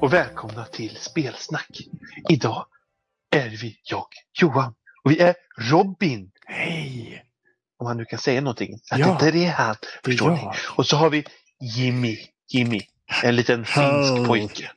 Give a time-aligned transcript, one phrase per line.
[0.00, 1.78] och välkomna till Spelsnack.
[2.28, 2.66] Idag
[3.30, 4.06] är vi jag,
[4.40, 5.34] Johan, och vi är
[5.70, 6.30] Robin.
[6.46, 7.24] Hej!
[7.78, 8.78] Om man nu kan säga någonting.
[8.90, 9.18] Att Ja.
[9.20, 10.48] det är han, förstår ni?
[10.76, 11.24] Och så har vi
[11.76, 12.18] Jimmy,
[12.48, 12.80] Jimmy,
[13.22, 13.80] en liten finsk
[14.16, 14.26] Hej.
[14.26, 14.70] pojke.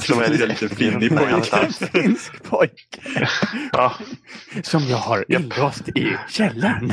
[0.00, 1.48] Tror är det är lite- lite finnig pojke.
[1.52, 3.28] han är Finsk pojke.
[3.72, 3.94] Ja,
[4.62, 6.88] Som jag har inlåst i källaren.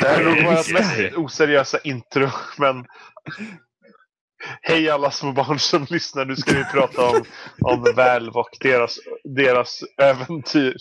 [0.00, 2.86] det här är nog vårt mest oseriösa intro, men
[4.62, 7.24] Hej alla små barn som lyssnar, nu ska vi prata om,
[7.60, 10.76] om Valve och deras, deras äventyr.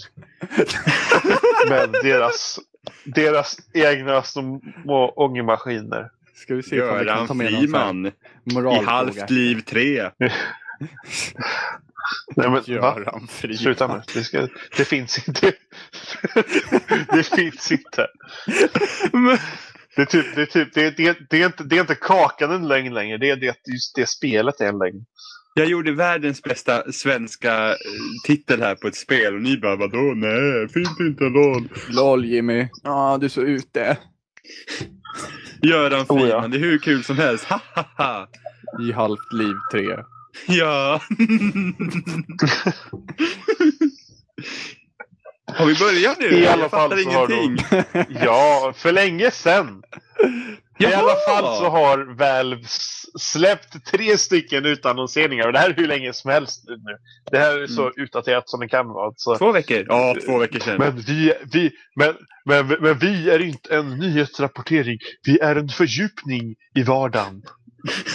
[1.70, 2.60] Med deras,
[3.04, 6.10] deras egna små ångmaskiner.
[6.36, 8.86] Ska vi se om vi kan Göran med Friman i.
[8.86, 10.10] Halvt liv 3.
[12.36, 12.64] Nej, men?
[12.66, 13.58] Göran Friman.
[13.58, 14.02] Sluta nu.
[14.14, 15.54] Det, ska, det finns inte.
[17.12, 18.08] det finns inte.
[20.00, 21.82] Det är typ, det är typ, det är, det är, det är inte, det är
[21.82, 23.18] inte kakan en lögn längre.
[23.18, 25.06] Det är det, just det spelet är en lögn.
[25.54, 27.76] Jag gjorde världens bästa svenska eh,
[28.28, 30.14] titel här på ett spel och ni bara vadå?
[30.16, 31.70] Nej, finns inte LOL.
[31.90, 32.68] LOL Jimmy.
[32.84, 33.98] Ja, du är så ute.
[35.62, 36.48] Göran Oh, Friman, ja.
[36.48, 37.46] det är hur kul som helst.
[37.46, 38.30] Ha, ha, ha.
[38.82, 39.86] I halvt liv 3.
[40.48, 41.02] Ja.
[45.56, 46.40] Har vi börjat nu?
[46.40, 47.66] I alla jag fall så har ingenting.
[48.24, 49.82] Ja, för länge sedan.
[50.80, 50.98] I Jaha!
[50.98, 52.62] alla fall så har Valve
[53.20, 55.48] släppt tre stycken utannonseringar.
[55.48, 56.76] Och det här är hur länge som helst nu.
[57.32, 59.14] Det här är så utdaterat som det kan vara.
[59.16, 59.38] Så.
[59.38, 59.86] Två veckor?
[59.88, 60.76] Ja, två veckor sedan.
[60.80, 64.98] Men vi, vi, men, men, men vi är inte en nyhetsrapportering.
[65.28, 67.42] Vi är en fördjupning i vardagen.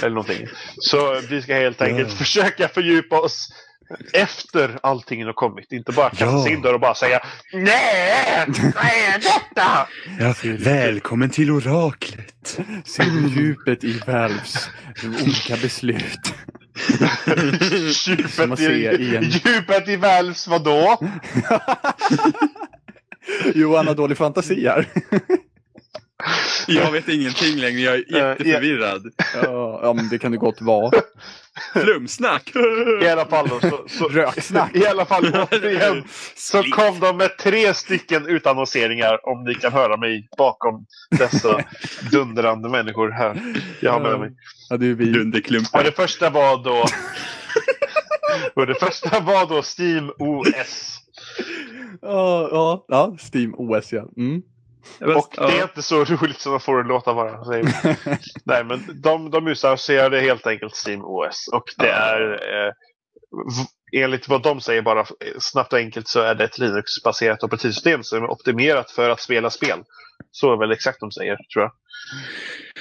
[0.03, 0.47] Eller någonting.
[0.77, 2.17] Så vi ska helt enkelt Ja.
[2.17, 3.49] försöka fördjupa oss
[4.13, 5.73] efter allting har kommit.
[5.73, 6.49] Inte bara kasta Ja.
[6.49, 7.21] in där och bara säga
[7.53, 8.45] Nej!
[8.47, 9.89] Vad är detta?
[10.21, 12.59] Ja, välkommen till oraklet.
[12.99, 14.71] Du djupet i Valves
[15.05, 16.35] olika beslut?
[17.93, 20.99] Som djupet, man i, ser i en- djupet i Valves vadå?
[23.55, 24.89] Johan har dålig fantasi här.
[26.69, 29.13] Jag vet ingenting längre, jag är jätteförvirrad.
[29.43, 31.01] Ja, ja, men det kan det gott vara.
[31.73, 32.53] Flumsnack!
[33.03, 34.77] I alla fall då, så, så, Röksnack.
[34.77, 36.05] I alla fall återigen
[36.37, 41.61] så kom de med tre stycken utannonseringar om ni kan höra mig bakom dessa
[42.13, 43.43] dundrande människor här.
[43.81, 44.31] Jag har med mig.
[44.71, 45.05] Ja, det är vi.
[45.05, 45.85] Och Dunderklumpar.
[45.85, 46.85] det första var då
[48.55, 50.99] och det första var då Steam OS.
[52.03, 54.09] Ja, ja, ja, Steam OS ja.
[54.17, 54.43] Mm.
[55.01, 57.45] Och det är inte så roligt som man får det låta vara.
[58.45, 61.49] Nej men de, de utannonserade helt enkelt Steam OS.
[61.53, 61.95] Och det Ja.
[61.95, 62.73] är eh,
[64.03, 65.07] enligt vad de säger bara
[65.39, 69.51] snabbt och enkelt så är det ett Linux-baserat operativsystem som är optimerat för att spela
[69.51, 69.79] spel.
[70.31, 71.73] Så är väl exakt de säger tror jag.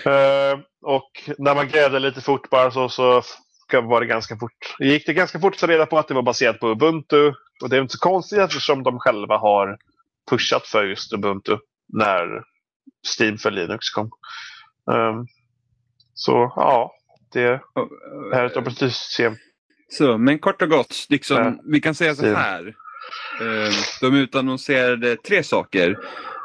[0.06, 3.22] Eh, och när man grävde lite fort bara så, så
[3.84, 4.76] var det ganska fort.
[4.80, 7.34] Gick det ganska fort att ta reda på att det var baserat på Ubuntu.
[7.64, 9.78] Och det är inte så konstigt eftersom de själva har
[10.30, 11.58] pushat för just Ubuntu
[11.94, 12.44] när
[13.20, 14.10] Steam för Linux kom.
[14.92, 15.26] Ehm,
[16.14, 16.92] så ja,
[17.34, 17.62] det
[18.34, 19.36] här är ett operativsystem.
[19.90, 21.62] Så, men kort och gott, liksom, Ja.
[21.72, 22.68] vi kan säga så här.
[23.42, 23.72] Eh,
[24.02, 25.98] de utannonserade tre saker.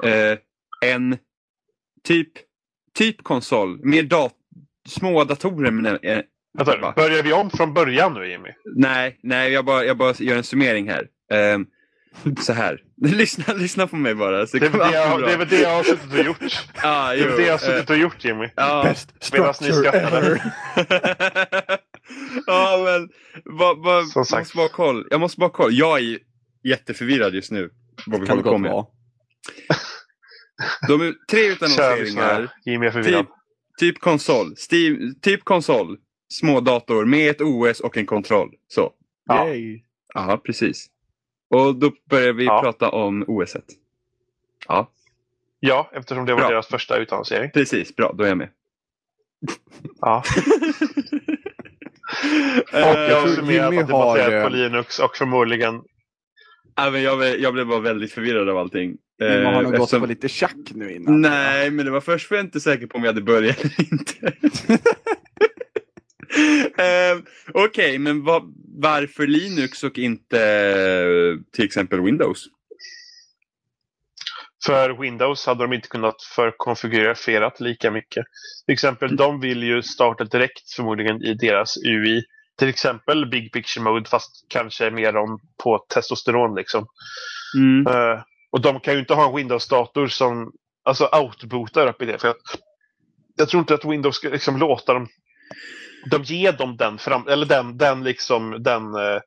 [0.05, 0.39] Eh,
[0.85, 1.19] en
[2.05, 2.29] typ,
[2.95, 4.33] typ konsol, mer dat
[4.89, 5.71] små datorer.
[5.71, 6.21] Men, eh,
[6.59, 8.49] Vänta, börjar vi om från början nu Jimmy?
[8.77, 11.09] nej, nej jag, bara, jag bara gör en summering här.
[11.33, 11.59] Eh,
[12.41, 14.47] så här, lyssna, lyssna på mig bara.
[14.47, 16.39] Så Det är, det, jag, det är väl det jag har suttit och gjort.
[16.83, 18.51] Ah, Det är det jag har suttit och gjort Jimmy.
[18.57, 18.83] ja.
[18.85, 20.43] Best Medan ni ever.
[22.47, 23.09] ja, men
[23.59, 24.41] vad, vad, Som jag sagt.
[24.41, 25.07] måste bara koll.
[25.11, 25.79] Jag måste bara ha koll.
[25.79, 26.19] Jag är
[26.65, 27.71] jätteförvirrad just nu.
[28.07, 28.87] Vad vi Kan håller på med.
[30.89, 32.53] De är tre utannonseringar.
[32.65, 33.27] Jimmy är förvirrad.
[33.27, 33.29] Typ,
[33.79, 34.55] typ konsol.
[34.71, 35.97] Steam, typ konsol.
[36.33, 38.49] Smådator med ett OS och en kontroll.
[38.69, 38.93] Så.
[39.27, 39.47] Ja.
[40.15, 40.87] Ja, precis.
[41.51, 42.61] Och då börjar vi Ja.
[42.63, 43.55] prata om OS.
[43.57, 43.63] -et.
[44.69, 44.91] Ja,
[45.61, 46.49] Ja, eftersom det var Bra.
[46.51, 47.51] deras första utannonsering.
[47.51, 47.97] precis.
[47.97, 48.49] Bra, då är jag med.
[50.01, 50.23] Ja.
[52.73, 55.83] Och Eh, jag summerar att Jimmy det är baserat har, på eh, Linux och förmodligen
[56.93, 58.97] men jag, blev- jag blev bara väldigt förvirrad av allting.
[59.21, 61.21] Man har Eh, nog gått eftersom- på lite tjack nu innan.
[61.21, 63.93] Nej, men det var först var jag inte säker på om jag hade börjat eller
[63.93, 64.33] inte.
[66.79, 67.19] Eh,
[67.55, 72.45] Okej, men vad- varför Linux och inte eh, till exempel Windows?
[74.67, 78.25] För Windows hade de inte kunnat förkonfigurerat lika mycket.
[78.67, 82.23] Till exempel, de vill ju starta direkt förmodligen i deras UI.
[82.59, 86.87] Till exempel Big Picture Mode fast kanske mer om på testosteron liksom.
[87.57, 87.87] Mm.
[87.87, 88.21] Eh,
[88.51, 90.53] och de kan ju inte ha en Windows-dator som
[90.85, 92.19] alltså autobootar upp i det.
[92.19, 92.37] För att,
[93.37, 95.09] jag tror inte att Windows ska liksom låta dem
[96.11, 99.21] de ger dem den, fram, eller den, den, liksom, den, eh,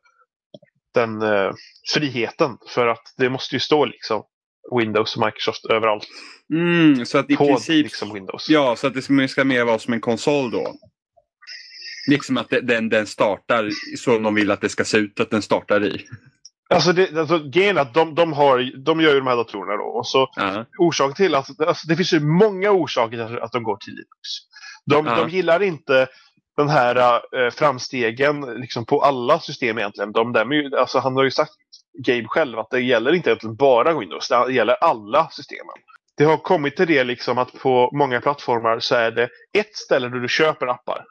[0.94, 1.52] den eh,
[1.94, 2.58] friheten.
[2.70, 4.24] För att det måste ju stå liksom
[4.78, 6.08] Windows och Microsoft överallt.
[6.54, 8.50] Mm, så att i på princip, liksom Windows.
[8.50, 10.74] ja, så att det ska, mer vara som en konsol då.
[12.10, 15.30] Liksom att det- den, den startar så de vill att det ska se ut att
[15.30, 16.06] den startar i.
[16.74, 19.78] Alltså, det, alltså grejen är att de, de, har, de gör ju de här datorerna
[19.78, 19.84] då.
[19.84, 20.66] Och så Ja.
[20.80, 24.30] orsaken till att alltså, det finns ju många orsaker till att de går till Linux.
[24.86, 25.16] De, Ja.
[25.16, 26.08] de gillar inte
[26.58, 30.12] den här äh, framstegen liksom på alla system egentligen.
[30.12, 31.52] De, där, ju, alltså, han har ju sagt,
[32.06, 34.30] Gabe själv, att det gäller inte egentligen bara Windows.
[34.30, 35.76] Det gäller alla systemen.
[36.18, 40.10] Det har kommit till det liksom att på många plattformar så är det ett ställe
[40.10, 41.06] där du köper appar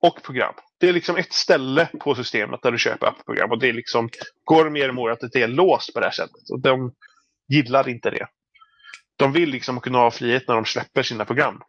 [0.00, 0.54] och program.
[0.80, 4.08] Det är liksom ett ställe på systemet där du köper appprogram och det är liksom
[4.44, 6.50] går mer och mer att det är låst på det här sättet.
[6.50, 6.92] Och de
[7.48, 8.26] gillar inte det.
[9.16, 11.60] De vill liksom kunna ha frihet när de släpper sina program.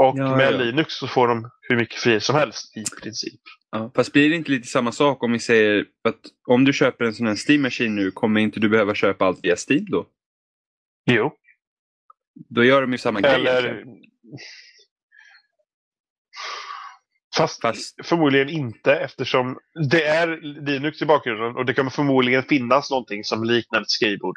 [0.00, 0.58] Och Ja, med ja.
[0.58, 3.40] Linux så får de hur mycket frihet som helst i princip.
[3.70, 7.04] Ja, fast blir det inte lite samma sak om vi säger att om du köper
[7.04, 10.06] en sån här Steam Machine nu kommer inte du behöva köpa allt via Steam då?
[11.10, 11.32] Jo.
[12.48, 13.34] Då gör de ju samma grej.
[13.34, 13.64] Eller...
[13.64, 13.98] egentligen.
[17.36, 19.58] Fast, Fast, förmodligen inte eftersom
[19.90, 24.36] det är Linux i bakgrunden och det kommer förmodligen finnas någonting som liknar ett skrivbord.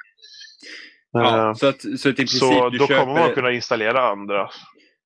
[1.12, 4.10] ja, Eh, så, att, så att i princip så då köper, kommer man kunna installera
[4.10, 4.50] andra.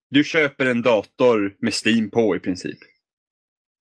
[0.10, 2.78] Du köper en dator med Steam på i princip.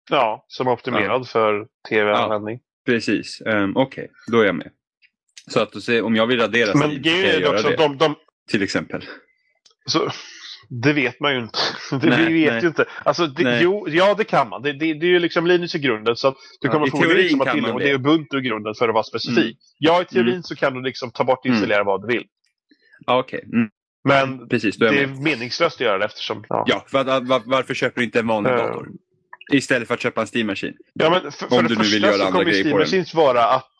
[0.10, 2.60] Ja, som är optimerad för tv-användning.
[2.86, 4.72] Precis, um, okej, då är jag med.
[5.48, 7.76] Så att se, om jag vill radera Men Steam så kan jag göra också det.
[7.76, 8.16] de, de,
[8.50, 9.06] Till exempel.
[9.86, 10.10] så,
[10.70, 11.60] det vet man ju inte.
[12.02, 12.62] Det, Nej, vi vet nej.
[12.62, 12.86] ju inte.
[13.04, 14.62] Alltså, det, jo, ja, det kan man.
[14.62, 16.16] Det, det, det är ju liksom Linux i grunden.
[16.16, 17.74] Så du Ja, kommer förmodligen teorin liksom ha tillgång.
[17.74, 17.86] Och det.
[17.86, 19.58] det är Ubuntu i grunden för att vara specifik.
[19.78, 20.44] Ja, i teorin Mm.
[20.44, 22.26] så kan du liksom ta bort och installera vad du vill.
[23.06, 23.44] Ja, okej.
[23.54, 23.70] Mm,
[24.06, 26.46] Men precis, det är meningslöst att göra det eftersom...
[26.50, 26.64] Ja.
[26.68, 28.90] Ja, att, var, varför köper du inte en vanlig Eh, dator?
[29.52, 30.74] Istället för att köpa en Steam Machine.
[30.94, 33.06] Ja, men för, Om för du nu vill göra andra kommer grejer Steam på den.
[33.14, 33.72] Vara att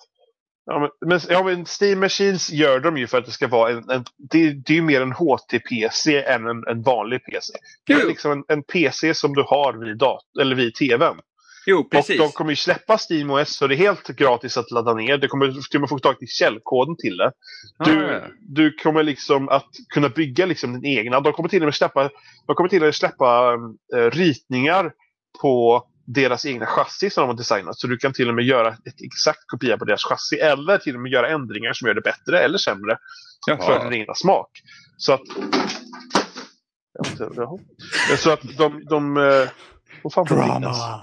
[0.68, 3.90] Ja men, ja, men Steam Machines gör de ju för att det ska vara en...
[3.90, 7.54] en det, det är ju mer en HT-PC än en, en vanlig PC.
[7.88, 11.16] Det är liksom en, en PC som du har vid, dat- eller vid TVn.
[11.66, 12.20] Jo, precis.
[12.20, 15.18] Och de kommer ju släppa Steam OS så det är helt gratis att ladda ner.
[15.18, 17.32] Du kommer till och med få tag i källkoden till det.
[17.86, 18.22] Du, Ah, ja.
[18.42, 21.20] du kommer liksom att kunna bygga liksom din egna.
[21.20, 22.10] De kommer till och med släppa,
[22.48, 23.54] de kommer till och med släppa
[23.96, 24.92] eh, ritningar
[25.42, 27.80] på deras egna chassi som de har designat.
[27.80, 30.96] Så du kan till och med göra ett exakt kopia på deras chassi eller till
[30.96, 32.98] och med göra ändringar som gör det bättre eller sämre
[33.48, 33.90] för Jaha.
[33.90, 34.50] din egna smak.
[34.98, 35.22] Så att...
[38.18, 38.84] Så att de...
[38.90, 39.50] de eh,
[40.04, 40.38] vad fan var?
[40.38, 41.02] Drama!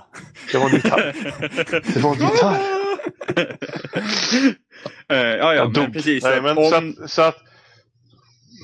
[0.52, 1.14] Det var en gitarr.
[1.94, 2.60] Det var en gitarr.
[5.08, 6.24] Eh, ja, ja, men precis.
[6.24, 7.36] Nej, men om, så att, så att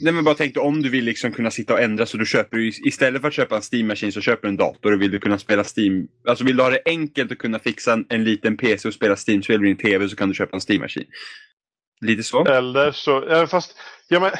[0.02, 2.56] nej, men bara tänkte om du vill liksom kunna sitta och ändra så du köper
[2.56, 5.18] du istället för att köpa en Steam-maskin så köper du en dator och vill du
[5.18, 6.08] kunna spela Steam.
[6.28, 9.16] Alltså vill du ha det enkelt att kunna fixa en, en liten PC och spela
[9.16, 11.04] Steam-spel vid din TV så kan du köpa en Steam-maskin.
[12.00, 12.44] Lite så.
[12.44, 13.76] Eller så, ja, fast,
[14.08, 14.30] ja men,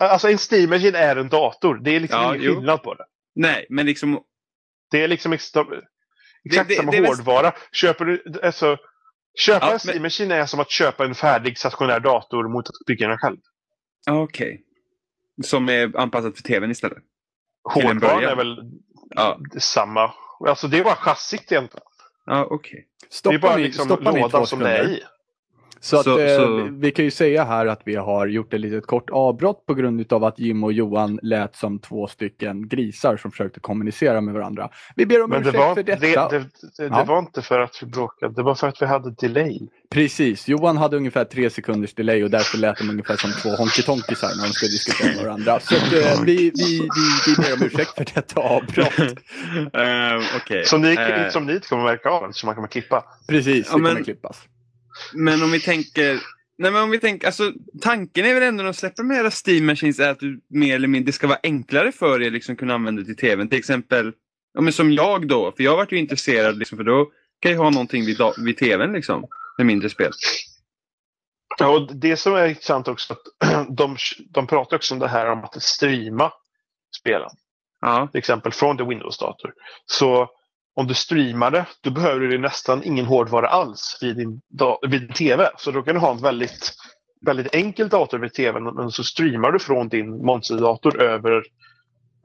[0.00, 1.80] alltså en Steam Machine är en dator.
[1.84, 2.54] Det är liksom Ja, ingen jo.
[2.54, 3.04] skillnad på det.
[3.36, 4.20] Nej, men liksom
[4.90, 5.64] Det är liksom extra,
[6.44, 7.52] exakt det- samma det är väl- hårdvara.
[7.72, 8.76] Köper du, alltså,
[9.38, 12.86] köpa Ja, en Steam men- är som att köpa en färdig stationär dator mot att
[12.86, 13.36] bygga den själv.
[14.06, 14.62] Ja, Okej.
[15.44, 16.98] Som är anpassat för tvn istället.
[17.74, 18.56] Hårdvaran är väl
[19.10, 20.12] Ja, samma.
[20.48, 21.84] Alltså det är bara chassit egentligen.
[22.26, 22.86] ja okej.
[23.22, 25.02] Det är bara liksom stoppa lådan som det är i.
[25.84, 28.60] Så, att, Så- eh, så- vi- kan ju säga här att vi har gjort ett
[28.60, 33.16] litet kort avbrott på grund av att Jim och Johan lät som två stycken grisar
[33.16, 34.68] som försökte kommunicera med varandra.
[34.96, 36.28] Vi ber om Men det ursäkt var, för det, detta.
[36.28, 36.44] det, det,
[36.84, 36.84] Ja.
[36.98, 38.34] det var inte för att vi bråkade.
[38.34, 39.58] Det var för att vi hade delay.
[39.90, 44.28] Precis, Johan hade ungefär tre sekunders delay och därför lät de ungefär som två honky-tonkisar
[44.36, 45.60] när de skulle diskutera med varandra.
[45.60, 46.88] Så att, eh, vi, vi, vi,
[47.26, 48.92] vi ber om ursäkt för detta avbrott.
[49.72, 50.64] Eh, okej.
[50.64, 53.04] Som ni, Eh, som ni inte kommer märka av eftersom man kommer klippa.
[53.28, 54.42] Precis, Ja, det men- kommer klippas.
[55.12, 56.20] Men om vi tänker...
[56.58, 59.30] Nej men om vi tänker, alltså tanken är väl ändå när de släpper med era
[59.46, 62.56] Steam Machines är att du mer eller mindre, det ska vara enklare för er liksom
[62.56, 63.48] kunna använda det till tvn.
[63.48, 64.12] Till exempel,
[64.54, 67.10] ja, men som jag då, för jag varit ju intresserad liksom, för då
[67.40, 69.26] kan jag ha någonting vid, vid tvn liksom.
[69.58, 70.12] Med mindre spel.
[71.58, 73.96] Ja, och det som är intressant också att de,
[74.30, 76.32] de pratar också om det här om att streama
[77.00, 77.30] spelen.
[77.80, 78.08] Ja.
[78.12, 79.52] Till exempel från the Windows-dator.
[79.86, 80.30] Så
[80.74, 84.40] om du streamar det, då behöver du nästan ingen hårdvara alls vid din,
[84.88, 85.48] vid TV.
[85.56, 86.72] Så då kan du ha en väldigt,
[87.26, 91.36] väldigt enkel dator vid TVn men så streamar du från din monsterdator över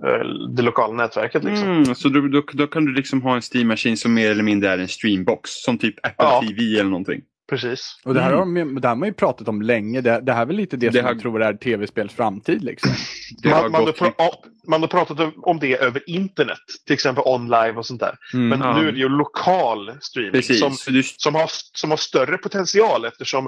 [0.06, 1.44] eh, det lokala nätverket.
[1.44, 1.68] Liksom.
[1.68, 4.70] Mm, så då, då, då kan du liksom ha en Steam-maskin som mer eller mindre
[4.70, 5.50] är en streambox.
[5.54, 6.42] Som typ Apple Ja.
[6.42, 7.22] TV eller någonting.
[7.50, 8.00] Precis.
[8.06, 8.40] Och det här, Mm.
[8.40, 10.02] har, de, det här har man ju pratat om länge.
[10.02, 12.64] Det, det här är väl lite det, Det som har- jag tror är tv-spels framtid.
[12.64, 12.92] Liksom.
[13.44, 17.24] Det har Man, man, har gått man har pratat om det över internet, till exempel
[17.28, 18.16] online och sånt där.
[18.34, 18.48] Mm.
[18.50, 18.82] Men Ja.
[18.82, 20.60] nu är det ju lokal streaming Precis.
[20.60, 23.48] som, du, som, har, som har större potential eftersom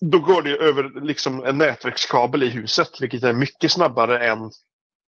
[0.00, 4.38] då går det över liksom en nätverkskabel i huset, vilket är mycket snabbare än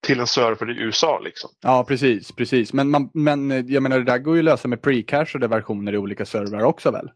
[0.07, 1.19] till en server i USA.
[1.25, 1.51] Liksom.
[1.63, 2.33] Ja, precis.
[2.33, 2.73] precis.
[2.73, 5.93] Men, man, men eh, jag menar, det där går ju att lösa med precachade versioner
[5.93, 7.09] i olika servrar också väl?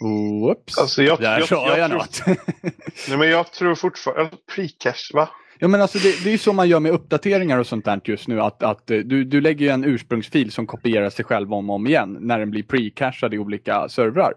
[0.00, 0.78] Oops.
[0.78, 2.22] Alltså, jag, Där jag, sa jag, jag, tror, något.
[3.08, 4.30] nej, men jag tror fortfarande...
[4.54, 5.28] Precache, va?
[5.58, 8.00] ja, men alltså, det, det är ju så man gör med uppdateringar och sånt där
[8.04, 8.40] just nu.
[8.40, 11.76] Att, att eh, du, du lägger ju en ursprungsfil som kopierar sig själv om och
[11.76, 14.32] om igen när den blir precachad i olika servrar.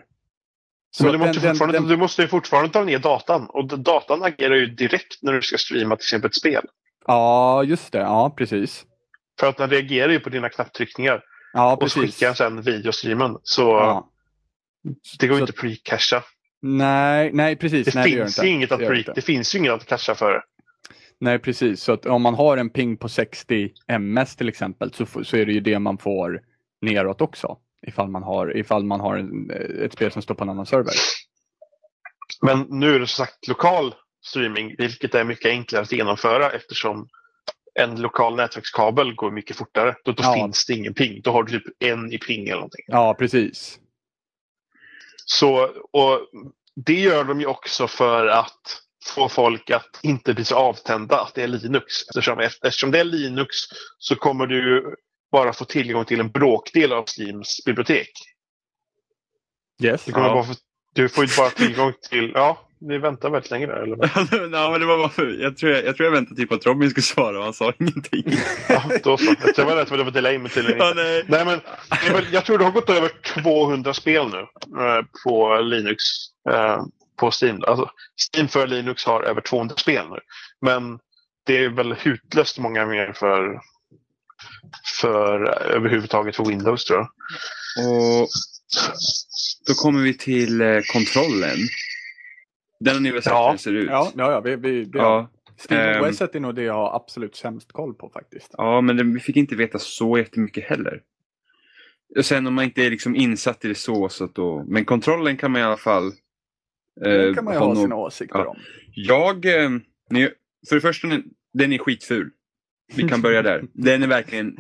[0.91, 3.45] Så men du den- måste, den- fortfarande, den- du måste ju fortfarande ta ner datan.
[3.49, 6.65] Och datan agerar ju direkt när du ska streama till exempel ett spel.
[7.07, 7.99] Ja, just det.
[7.99, 8.85] Ja, precis.
[9.39, 11.21] För att den reagerar ju på dina knapptryckningar.
[11.53, 12.01] Ja, och precis.
[12.01, 13.37] skickar den sen videostreamen.
[13.43, 14.07] Så Ja.
[15.19, 16.21] Det går Så- inte att pre-cacha.
[16.61, 17.85] Nej, nej, precis.
[17.85, 20.43] Det nej, finns ju inget att Det pre- det finns ju inget att cacha för.
[21.19, 21.83] Nej, precis.
[21.83, 25.53] Så om man har en ping på 60 ms till exempel så, så är det
[25.53, 26.41] ju det man får
[26.81, 27.57] neråt också.
[27.87, 29.51] Ifall man har, ifall man har en,
[29.85, 30.93] ett spel som står på en annan server.
[32.41, 33.95] Men nu är det som sagt lokal
[34.25, 37.07] streaming, vilket är mycket enklare att genomföra eftersom
[37.79, 39.95] en lokal nätverkskabel går mycket fortare.
[40.05, 40.33] Då, då Ja.
[40.33, 41.21] finns det ingen ping.
[41.21, 42.85] Då har du typ en i ping eller någonting.
[42.87, 43.79] Ja, precis.
[45.33, 46.19] Så, och
[46.75, 51.33] det gör de ju också för att få folk att inte bli så avtända att
[51.35, 51.85] det är Linux.
[52.09, 53.55] Eftersom, eftersom det är Linux
[53.97, 54.95] så kommer du
[55.31, 58.09] bara få tillgång till en bråkdel av Steams bibliotek.
[59.83, 60.05] Yes.
[60.05, 60.33] Du, kommer Ja.
[60.33, 60.53] bara få,
[60.93, 62.31] du får bara tillgång till...
[62.35, 63.83] Ja, vi väntar väldigt länge där.
[63.83, 63.95] Eller?
[63.95, 64.09] vad?
[64.53, 66.55] ja, men det var bara för, jag, tror jag, jag tror jag väntade typ på
[66.55, 68.23] att Robin skulle svara och han sa ingenting.
[68.69, 69.35] Ja, då så.
[69.57, 71.23] Jag var rädd för att det var delay, men tydligen Ja, nej.
[71.27, 71.61] Nej, men
[72.31, 73.11] jag tror det har gått över
[73.43, 74.39] 200 spel nu
[74.83, 76.03] eh, på Linux.
[76.49, 76.81] Eh,
[77.19, 77.63] på Steam.
[77.67, 77.89] Alltså,
[78.33, 80.19] Steam för Linux har över 200 spel nu.
[80.61, 80.99] Men
[81.45, 83.59] det är väl hutlöst många mer för,
[85.01, 87.07] för överhuvudtaget för Windows tror jag.
[87.87, 88.27] Och
[89.67, 91.57] då kommer vi till eh, kontrollen.
[92.81, 93.43] Den har ni väl sett Ja.
[93.43, 93.89] hur den ser ut?
[93.89, 95.29] Ja, ja, ja vi, vi, det, Ja,
[95.69, 96.09] Steam ehm.
[96.09, 98.55] OS är nog det jag har absolut sämst koll på faktiskt.
[98.57, 101.01] ja men det, vi fick inte veta så jättemycket heller.
[102.17, 104.63] Och sen om man inte är liksom insatt i det så, så att då...
[104.67, 106.11] Men kontrollen kan man i alla fall...
[107.01, 108.47] Det eh, kan man ju ha sina åsikter ja.
[108.47, 108.57] om.
[108.93, 109.45] Jag...
[109.45, 109.69] Eh,
[110.09, 110.29] ni,
[110.69, 111.23] för det första, den-
[111.53, 112.29] den är skitful.
[112.95, 113.63] Vi kan börja där.
[113.73, 114.57] Den är verkligen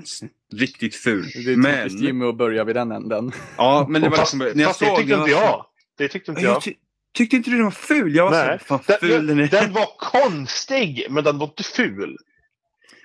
[0.53, 1.25] riktigt ful.
[1.45, 3.31] Det är Men, typiskt Jimmy att börja vid den änden.
[3.57, 4.57] ja, men det var fast liksom...
[4.57, 5.65] När jag fast det såg tyckte den inte jag.
[5.97, 6.73] Det tyckte inte Jag jag.
[7.17, 8.15] Ty tyckte inte du den var ful?
[8.15, 8.59] Jag var Nej.
[8.59, 9.47] så fan ful den Den, är.
[9.47, 12.17] den var konstig, men den var inte ful.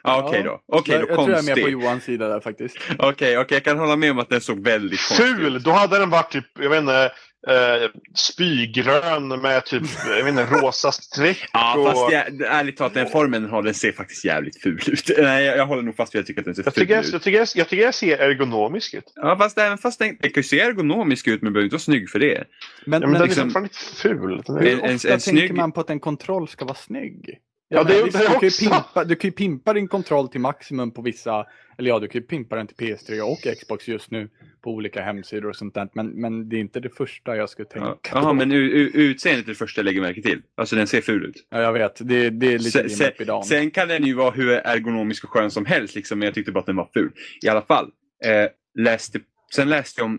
[0.02, 0.60] Ja, Okej då.
[0.72, 1.72] Okej jag, då, jag tror jag är med på konstig.
[1.72, 2.76] Johans sida där faktiskt.
[2.98, 5.36] Okej, okej, jag kan hålla med om att den såg väldigt konstig ut.
[5.36, 5.62] Ful!
[5.62, 7.12] Då hade den varit typ, jag vet inte,
[7.46, 11.48] eh, spygrön med typ, jag vet inte, rosa streck.
[11.52, 11.86] Ja, och...
[11.86, 15.10] fast jag, ärligt talat, den formen har, den ser faktiskt jävligt ful ut.
[15.18, 16.82] Nej, jag, jag håller nog fast vid att jag tycker att den ser Jag ful
[16.82, 17.12] tycker, ut.
[17.12, 19.12] jag, tycker, jag, jag tycker jag ser ergonomisk ut.
[19.14, 21.80] Ja, fast även fast den, den kan ju se ergonomisk ut, men behöver inte vara
[21.80, 22.44] snygg för det.
[22.86, 24.42] Men, Ja, men men den liksom- är fortfarande ful.
[24.48, 27.38] Hur en- en- ofta en tänker snygg- man på att en kontroll ska vara snygg?
[27.68, 30.28] Ja, Jag det är du, kan ju också- pimpa, du kan ju pimpa din kontroll
[30.28, 31.46] till maximum på vissa,
[31.78, 34.28] eller ja, du kan ju pimpa den till PS3 och Xbox just nu
[34.62, 35.88] på olika hemsidor och sånt där.
[35.94, 37.94] Men, men det är inte det första jag skulle tänka Ja.
[38.11, 38.18] på.
[38.18, 40.42] Jaha, men utseendet är det första jag lägger märke till.
[40.54, 41.46] Alltså den ser ful ut.
[41.50, 42.08] Ja, jag vet.
[42.08, 42.90] Det, det är lite Sen,
[43.26, 46.35] sen, sen kan den ju vara hur ergonomisk och skön som helst, liksom, men jag
[46.35, 47.12] tyckte bara att den var ful.
[47.42, 47.90] I alla fall.
[48.25, 48.46] Eh,
[48.85, 49.20] läste,
[49.54, 50.18] sen läste jag om,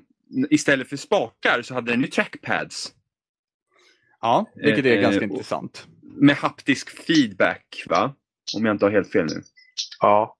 [0.49, 2.93] istället för spakar så hade den ju trackpads.
[4.21, 5.87] Ja, vilket är Eh, ganska eh, och- intressant.
[6.19, 8.13] Med haptisk feedback, va?
[8.57, 9.41] Om jag inte har helt fel nu.
[10.01, 10.33] Ja.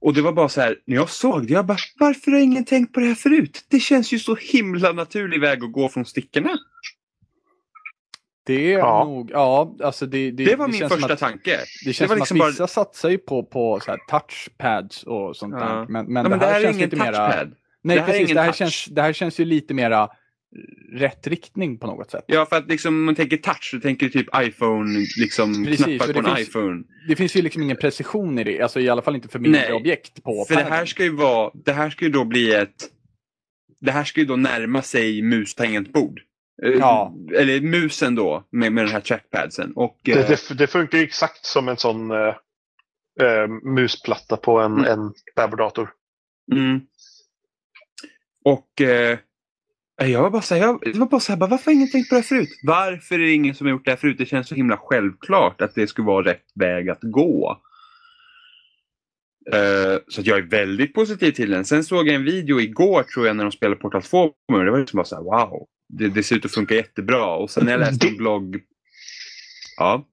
[0.00, 2.64] Och det var bara så här, när jag såg det, jag bara, varför har ingen
[2.64, 3.64] tänkt på det här förut?
[3.70, 6.50] Det känns ju så himla naturlig väg att gå från stickorna.
[8.46, 9.04] Det är Ja.
[9.04, 11.60] nog, ja, alltså det, det, Det var det min som första att, tanke.
[11.84, 15.02] Det känns var som liksom att vissa bara- satsar ju på, på så här touchpads
[15.02, 15.60] och sånt Ja.
[15.60, 15.86] där.
[15.88, 17.26] Men, men, Men, det, men det här här är känns ingen lite mera...
[17.26, 17.54] touchpad.
[17.82, 18.28] Nej, Det här är precis.
[18.28, 18.56] ingen Det här, touch.
[18.58, 20.08] känns, det här känns ju lite mera
[20.92, 22.24] rätt riktning på något sätt.
[22.26, 26.12] Ja, för att liksom, om man tänker touch, så tänker typ iPhone, liksom Precis, knappar
[26.12, 26.82] på en finns- iPhone.
[27.08, 29.60] Det finns ju liksom ingen precision i det, alltså i alla fall inte för mindre
[29.60, 32.52] Nej, objekt på För det här ska ju vara, det här ska ju då bli
[32.54, 32.90] ett,
[33.80, 36.20] det här ska ju då närma sig mus-tangentbord.
[36.62, 37.14] Eh, Ja.
[37.36, 39.72] Eller musen då, med, med den här trackpadsen.
[39.76, 42.10] Och, Det, eh, det, det funkar ju exakt som en sån...
[42.10, 42.34] eh,
[43.20, 44.84] eh, musplatta på en, Mm.
[44.84, 45.90] en bärbardator.
[46.52, 46.80] Mm.
[48.44, 49.18] Och eh,
[50.06, 52.08] jag var bara så här, jag, var bara så här, bara, varför har ingen tänkt
[52.08, 52.48] på det här förut?
[52.62, 54.18] Varför är det ingen som har gjort det här förut?
[54.18, 57.60] Det känns så himla självklart att det skulle vara rätt väg att gå.
[59.52, 61.64] Eh, så att jag är väldigt positiv till den.
[61.64, 64.18] Sen såg jag en video igår tror jag när de spelade Portal 2.
[64.22, 65.66] Och det var liksom bara så här, wow.
[65.88, 67.34] Det, det ser ut att funka jättebra.
[67.34, 68.60] Och sen när jag läste en blogg.
[69.76, 70.06] Ja.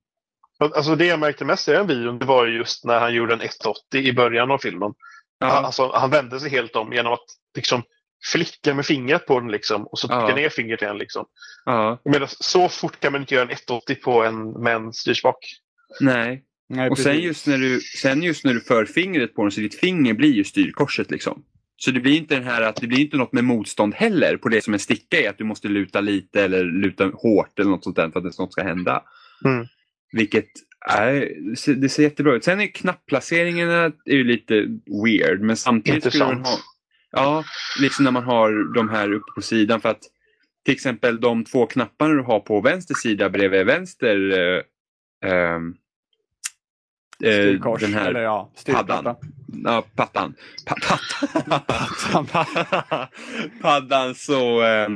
[0.60, 3.41] Alltså det jag märkte mest i den videon det var just när han gjorde en
[3.41, 4.93] 180 i början av filmen.
[5.39, 5.48] ja.
[5.48, 7.83] Alltså, han vände sig helt om genom att liksom
[8.31, 10.35] flicka med fingret på den liksom, och så trycka Ja.
[10.35, 10.97] ner fingret igen.
[10.97, 11.25] Liksom.
[11.65, 12.01] ja.
[12.05, 15.35] Menar, så fort kan man inte göra en 180 på en, med en styrspak.
[15.99, 16.43] Nej.
[16.69, 19.61] Nej, Och sen just, när du, sen just när du för fingret på den så
[19.61, 21.43] ditt finger blir ju styrkorset liksom.
[21.75, 24.49] Så det blir inte den här att det blir inte något med motstånd heller på
[24.49, 27.83] det som en sticka är att du måste luta lite eller luta hårt eller något
[27.83, 29.03] sånt där för att något ska hända.
[29.45, 29.65] Mm.
[30.11, 30.47] Vilket
[30.89, 31.29] är,
[31.75, 32.43] det ser jättebra ut.
[32.43, 34.53] Sen är knappplaceringarna är ju lite
[35.05, 36.59] weird men samtidigt skulle man Intressant.
[36.59, 36.63] ha,
[37.12, 37.44] Ja,
[37.80, 40.01] liksom när man har de här uppe på sidan för att
[40.65, 45.75] till exempel de två knapparna du har på vänster sida bredvid vänster eh, ehm,
[47.24, 49.15] eh, Styrkors, den här eller ja, paddan.
[49.63, 50.34] Ja, pattan.
[50.65, 50.75] Pa,
[51.68, 52.27] pattan.
[53.62, 54.89] paddan så eh,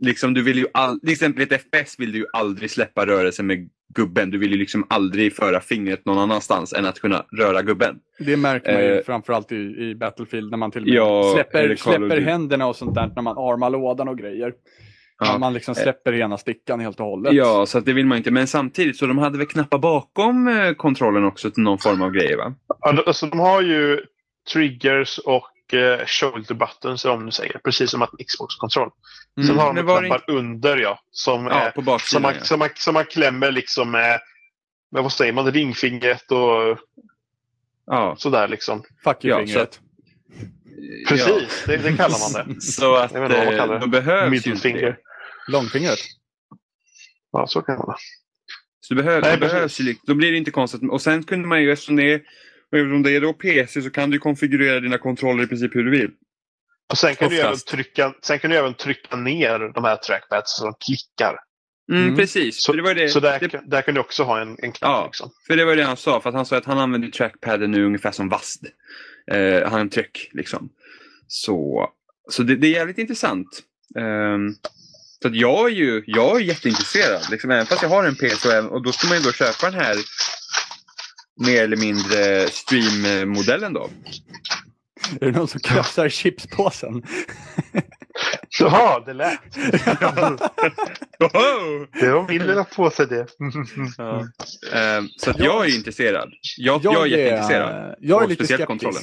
[0.00, 3.06] liksom du vill ju all, till exempel i ett FPS vill du ju aldrig släppa
[3.06, 4.30] rörelsen med gubben.
[4.30, 7.96] Du vill ju liksom aldrig föra fingret någon annanstans än att kunna röra gubben.
[8.18, 11.32] Det märker man ju Eh, framförallt i, i Battlefield när man till och med Ja,
[11.34, 14.52] släpper, släpper händerna och sånt där när man armar lådan och grejer.
[15.18, 15.32] Ja.
[15.32, 17.32] När man liksom släpper ena stickan helt och hållet.
[17.32, 18.30] Ja, så att det vill man inte.
[18.30, 22.10] Men samtidigt så de hade väl knappar bakom eh, kontrollen också till någon form av
[22.10, 22.54] grejer va?
[22.80, 24.00] Alltså, de har ju
[24.52, 27.58] triggers och eh, shoulder buttons om du säger.
[27.64, 28.90] Precis som att Xbox-kontroll.
[29.36, 29.46] Mm.
[29.46, 31.00] Sen har de var det knappar under ja.
[31.10, 32.22] Som, Ja, eh, på som, baksidan.
[32.22, 32.44] man, ja.
[32.44, 34.20] som, man, som man klämmer liksom med,
[34.92, 36.78] med vad säger man, ringfingret och
[37.86, 38.82] Ja, sådär liksom.
[39.04, 39.80] Fuck you Ja, fingret.
[41.08, 42.60] Precis, det, det kallar man det.
[42.60, 43.80] Så att Jag vet inte vad man eh, kallar det.
[43.80, 44.96] då behövs ju inte.
[45.48, 45.98] Långfingret.
[47.32, 47.96] Ja, så kan man det.
[48.80, 50.90] Så det, behöv, Nej, det behövs ju, då blir det inte konstigt.
[50.90, 52.20] Och sen kunde man ju, eftersom det är,
[52.72, 55.84] och eftersom det är då PC så kan du konfigurera dina kontroller i princip hur
[55.84, 56.10] du vill.
[56.90, 60.56] Och sen kan, du även trycka, sen kan du även trycka ner de här trackpads
[60.56, 61.36] så de klickar.
[61.92, 62.16] Mm, Mm.
[62.16, 64.48] Precis, Så, det var det, så där, det, kan- där kan du också ha en,
[64.58, 64.90] en knapp.
[64.90, 65.04] Ja.
[65.06, 65.30] Liksom.
[65.46, 66.20] för det var det han sa.
[66.20, 68.66] För att han sa att han använder trackpaden nu ungefär som VASD.
[69.32, 70.68] Eh, han tryck liksom.
[71.28, 71.88] Så,
[72.30, 73.62] så det, det är jävligt intressant.
[73.98, 74.54] Ehm,
[75.22, 77.22] så att jag är ju jag är jätteintresserad.
[77.30, 79.80] Liksom, även fast jag har en PC och då ska man ju då köpa den
[79.80, 79.96] här
[81.46, 83.90] mer eller mindre stream-modellen då.
[85.20, 87.02] Är det någon som krafsar chipspåsen?
[88.60, 89.38] Jaha, det lät.
[92.00, 93.26] Det var min lilla påse det.
[93.98, 94.26] Ja.
[94.74, 96.28] Ehm, så att jag är intresserad.
[96.58, 97.94] Jag, jag, är jätteintresserad.
[98.00, 99.02] Jag är lite skeptisk kontrollen.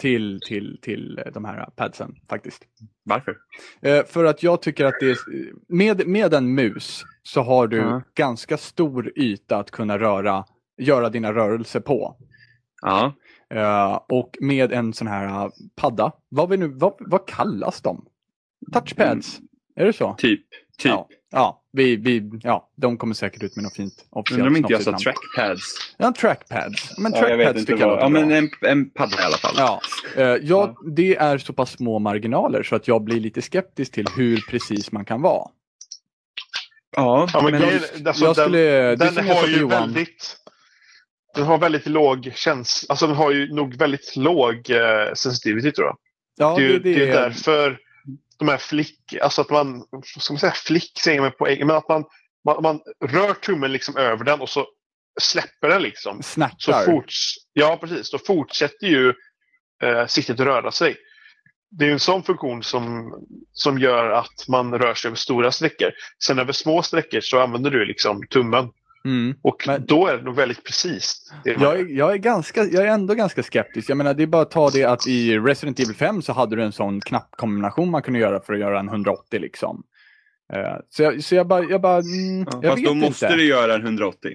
[0.00, 2.62] till, till, till de här padsen faktiskt.
[3.04, 3.36] Varför?
[3.82, 5.18] Eh, för att jag tycker att det är,
[5.68, 8.02] med, med en mus så har du Ja.
[8.14, 10.44] ganska stor yta att kunna röra,
[10.78, 12.16] göra dina rörelser på.
[12.82, 13.14] Ja.
[13.54, 18.04] Eh, och med en sån här uh, padda, vad, vi nu, vad, vad kallas de?
[18.72, 19.40] Touchpads?
[19.76, 20.14] Är det så?
[20.18, 20.40] Typ.
[20.78, 20.90] Typ.
[20.92, 24.56] Ja, ja, vi, vi, ja, de kommer säkert ut med något fint officiellt Undrar om
[24.56, 25.94] inte jag sa trackpads.
[25.96, 26.98] Ja, trackpads.
[26.98, 28.00] Men Ja, jag vet trackpads inte tycker jag.
[28.00, 29.54] Ja, men en, en padda i alla fall.
[29.56, 29.80] Ja,
[30.16, 34.06] eh, ja, det är så pass små marginaler så att jag blir lite skeptisk till
[34.16, 35.48] hur precis man kan vara.
[36.96, 39.70] Ja, Ja, men men grejen- alltså, jag skulle, Den jag sa har ju Johan.
[39.70, 40.36] väldigt...
[41.38, 42.86] Den har väldigt låg känsla.
[42.88, 45.96] Alltså den har ju nog väldigt låg eh, sensitivity tror jag.
[46.36, 47.78] Ja, det, är ju- det, det är därför
[48.38, 49.14] de här flick...
[49.22, 49.84] Alltså att man...
[50.18, 51.66] Ska man säga flick säger man på engelska.
[51.66, 52.04] Men att man,
[52.44, 54.66] man, man rör tummen liksom över den och så
[55.20, 56.22] släpper den liksom.
[56.22, 56.84] Så snärtar.
[56.84, 57.12] fort,
[57.52, 58.10] ja, precis.
[58.10, 59.14] Då fortsätter ju
[59.82, 60.96] eh, siktet röra sig.
[61.70, 63.12] Det är en sån funktion som,
[63.52, 65.90] som gör att man rör sig över stora sträckor.
[66.24, 68.68] Sen över små sträckor så använder du liksom tummen.
[69.04, 69.36] Mm.
[69.42, 71.32] Och Men- då är det nog väldigt precis.
[71.44, 73.90] Jag är, jag, är ganska, jag är ändå ganska skeptisk.
[73.90, 76.56] Jag menar, det är bara att ta det att i Resident Evil 5 så hade
[76.56, 79.82] du en sån knappkombination man kunde göra för att göra en 180 liksom.
[80.52, 83.06] Eh, så, jag, så jag bara, jag bara mm, Ja, jag fast vet då inte.
[83.06, 84.34] måste du göra en 180.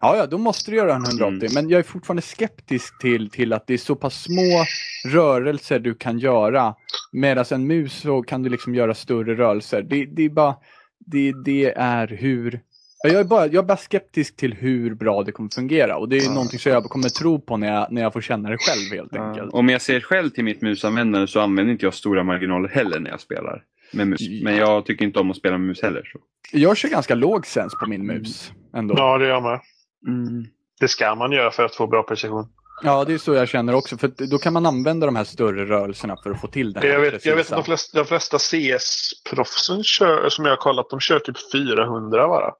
[0.00, 1.26] Ja, ja, då måste du göra en 180.
[1.26, 1.54] Mm.
[1.54, 4.64] Men jag är fortfarande skeptisk till, till att det är så pass små
[5.08, 6.74] rörelser du kan göra.
[7.12, 9.82] Medan en mus så kan du liksom göra större rörelser.
[9.82, 10.56] Det, det är bara,
[10.98, 12.60] det, det är hur...
[13.04, 15.96] Ja, Jag är, bara, jag är bara skeptisk till hur bra det kommer fungera.
[15.96, 16.32] Och det är Ja.
[16.32, 19.16] någonting som jag kommer tro på när jag, när jag får känna det själv helt
[19.16, 19.52] enkelt.
[19.54, 23.10] Om jag ser själv till mitt musanvändande så använder inte jag stora marginaler heller när
[23.10, 23.62] jag spelar
[23.92, 24.20] med mus.
[24.42, 26.10] Men jag tycker inte om att spela med mus heller.
[26.12, 26.18] Så.
[26.52, 28.94] Jag kör ganska låg sens på min mus ändå.
[28.98, 29.60] Ja, det gör man.
[30.06, 30.44] Mm.
[30.80, 32.46] Det ska man göra för att få bra precision.
[32.82, 33.96] Ja, det är så jag känner också.
[33.98, 36.86] För då kan man använda de här större rörelserna för att få till det här
[36.86, 39.82] Jag vet, jag vet att de flesta, de flesta CS-proffsen
[40.30, 42.52] som jag har kollat, de kör typ 400 bara.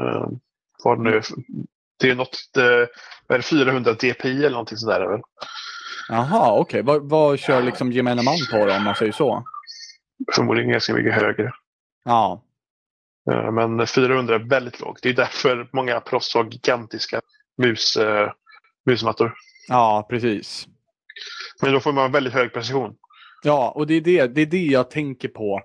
[0.00, 0.28] Uh,
[0.84, 1.22] vad nu.
[2.00, 2.88] Det är något, eh,
[3.26, 4.94] vad är det, 400 DPI eller någonting sådär.
[4.96, 5.20] är det väl?
[6.08, 6.82] Jaha, okej.
[6.82, 9.44] Vad, vad kör liksom gemene man på då, om man säger så?
[10.34, 11.52] Förmodligen ganska mycket högre.
[12.04, 12.42] Ja,
[13.30, 14.98] Eh, Men 400 är väldigt lågt.
[15.02, 17.20] Det är därför många proffs har gigantiska
[17.58, 18.30] mus, eh,
[18.86, 19.34] musmattor.
[19.68, 20.68] ja precis.
[21.62, 22.96] Men då får man väldigt hög precision.
[23.42, 25.60] Ja, och det är det, det är det jag tänker på.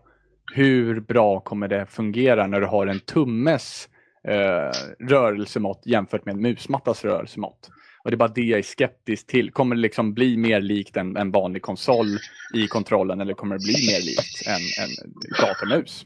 [0.53, 3.88] Hur bra kommer det fungera när du har en tummes
[4.27, 7.69] eh, rörelsemått jämfört med en musmattas rörelsemått?
[8.03, 9.51] Och det är bara det jag är skeptisk till.
[9.51, 12.07] Kommer det liksom bli mer likt en, en vanlig konsol
[12.53, 16.05] i kontrollen eller kommer det bli mer likt en, en datormus?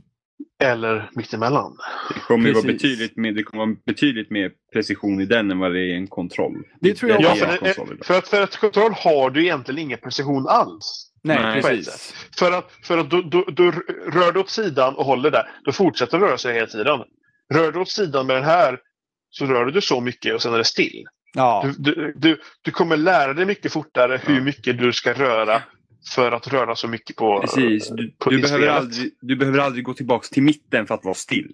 [0.63, 1.77] Eller mittemellan.
[2.13, 5.73] Det kommer, vara betydligt mer, det kommer vara betydligt mer precision i den än vad
[5.73, 6.63] det är i en kontroll.
[6.81, 9.79] Det tror jag Ja, för, en det, för, att, för att kontroll har du egentligen
[9.79, 11.11] ingen precision alls.
[11.23, 12.13] Nej, Nej, precis.
[12.39, 13.71] För att, för att du, du, du
[14.11, 16.99] rör du åt sidan och håller där, då fortsätter röra sig hela tiden.
[17.53, 18.79] Rör du åt sidan med den här
[19.29, 21.05] så rör du så mycket och sen är det still.
[21.35, 24.41] Ja, Du, du, du, du kommer lära dig mycket fortare hur Ja.
[24.41, 25.61] mycket du ska röra
[26.15, 27.89] för att röra så mycket på, Precis.
[27.89, 31.13] Du, på du, behöver aldrig, du behöver aldrig gå tillbaka till mitten för att vara
[31.15, 31.51] still.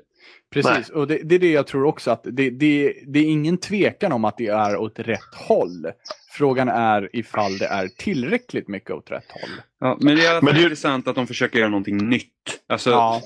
[0.54, 0.90] precis.
[0.90, 4.12] Och det, det är det jag tror också att det, det, det är ingen tvekan
[4.12, 5.86] om att det är åt rätt håll.
[6.32, 9.50] Frågan är ifall det är tillräckligt mycket åt rätt håll.
[9.80, 12.26] Ja, men det är Men det är intressant att de försöker göra någonting nytt.
[12.70, 13.22] Alltså Ja,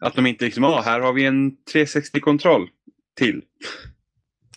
[0.00, 2.68] att de inte liksom, ah, här har vi en 360-kontroll
[3.16, 3.42] till.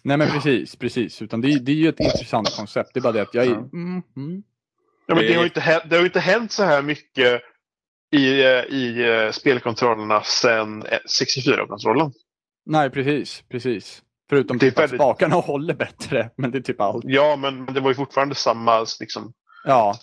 [0.04, 1.22] nej men precis, precis.
[1.22, 2.90] Utan det, är- det är ju ett intressant koncept.
[2.94, 3.52] Det är bara det att jag är...
[3.52, 4.44] Mm, mm.
[5.08, 7.42] Ja, men det, har ju inte, det har ju inte hänt så här mycket
[8.12, 10.84] i, eh, i eh, spelkontrollerna sedan
[11.20, 12.12] 64-kontrollen.
[12.66, 14.02] Nej, precis, precis.
[14.30, 16.30] Förutom Det är typ att väldigt- spakarna håller bättre.
[16.38, 17.04] Men det är typ allt.
[17.08, 19.34] Ja, men det var ju fortfarande samma liksom,
[19.66, 19.98] Ja,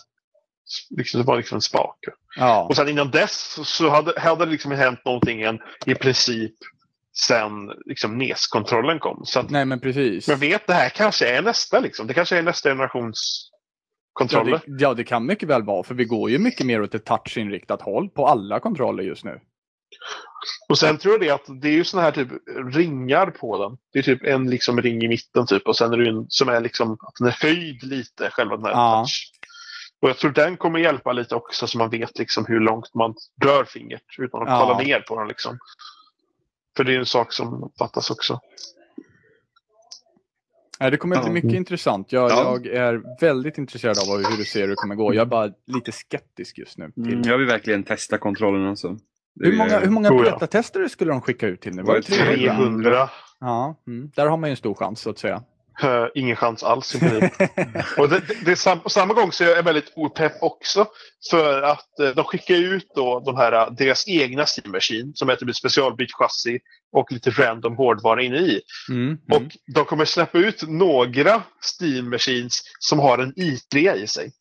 [0.97, 1.97] liksom, det var liksom en spak.
[2.37, 2.63] ja.
[2.69, 6.53] Och sen innan dess så hade, hade det liksom hänt någonting en, i princip
[7.27, 7.51] sen
[7.85, 9.25] liksom NES-kontrollen kom.
[9.25, 10.27] Så att, Nej, men precis.
[10.27, 12.07] jag vet, det här kanske är nästa liksom.
[12.07, 13.47] Det kanske är nästa generations
[14.13, 14.61] Ja kontroller.
[14.65, 15.83] det, ja, det kan mycket väl vara.
[15.83, 19.39] För vi går ju mycket mer åt ett touchinriktat håll på alla kontroller just nu.
[20.69, 22.27] Och sen tror jag det att det är ju såna här typ
[22.73, 23.77] ringar på den.
[23.93, 26.25] Det är typ en liksom ring i mitten typ och sen är det ju en
[26.29, 29.03] som är liksom att den är höjd lite, själva den här Ja.
[29.05, 29.31] touch.
[30.01, 33.15] Och jag tror den kommer hjälpa lite också så man vet liksom hur långt man
[33.43, 34.59] rör fingret utan att Ja.
[34.59, 35.57] kolla ner på den liksom.
[36.77, 38.39] För det är en sak som fattas också.
[40.79, 42.11] Nej, det kommer bli mycket intressant.
[42.11, 42.59] Jag, Ja.
[42.63, 45.13] jag är väldigt intresserad av hur du ser hur det kommer gå.
[45.13, 46.91] Jag är bara lite skeptisk just nu.
[46.91, 47.13] Till.
[47.13, 48.97] Mm, jag vill verkligen testa kontrollen alltså.
[49.39, 51.83] Hur många, hur många Oh, betatestare skulle de skicka ut till nu?
[51.83, 52.55] Var det 300?
[52.55, 53.09] 300.
[53.39, 54.11] Ja, mm.
[54.15, 55.43] där har man ju en stor chans så att säga.
[55.83, 57.31] Eh, ingen chans alls i princip.
[57.97, 60.85] Och det, det, det sam, på samma gång så är jag väldigt opepp också.
[61.29, 65.29] För att eh, de skickar ut då de här, eh, deras egna Steam Machine som
[65.29, 66.59] är typ ett specialbyggt chassi
[66.91, 68.61] och lite random hårdvara inne i.
[68.89, 69.03] Mm.
[69.03, 69.17] Mm.
[69.27, 71.43] Och de kommer släppa ut några
[71.79, 74.31] Steam Machines som har en i3 i sig.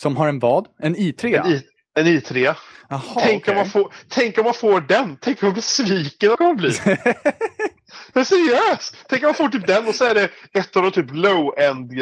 [0.00, 0.66] Som har en vad?
[0.82, 1.44] En i3?
[1.44, 1.62] En, I,
[1.94, 2.54] en i3.
[2.88, 3.52] Jaha, tänk, okej.
[3.52, 5.16] om man får, tänk om man får den!
[5.20, 6.70] Tänk besviken man kommer bli!
[8.14, 8.96] Men seriöst!
[9.08, 11.92] Tänk om man får typ den och så är det ett av de typ low-end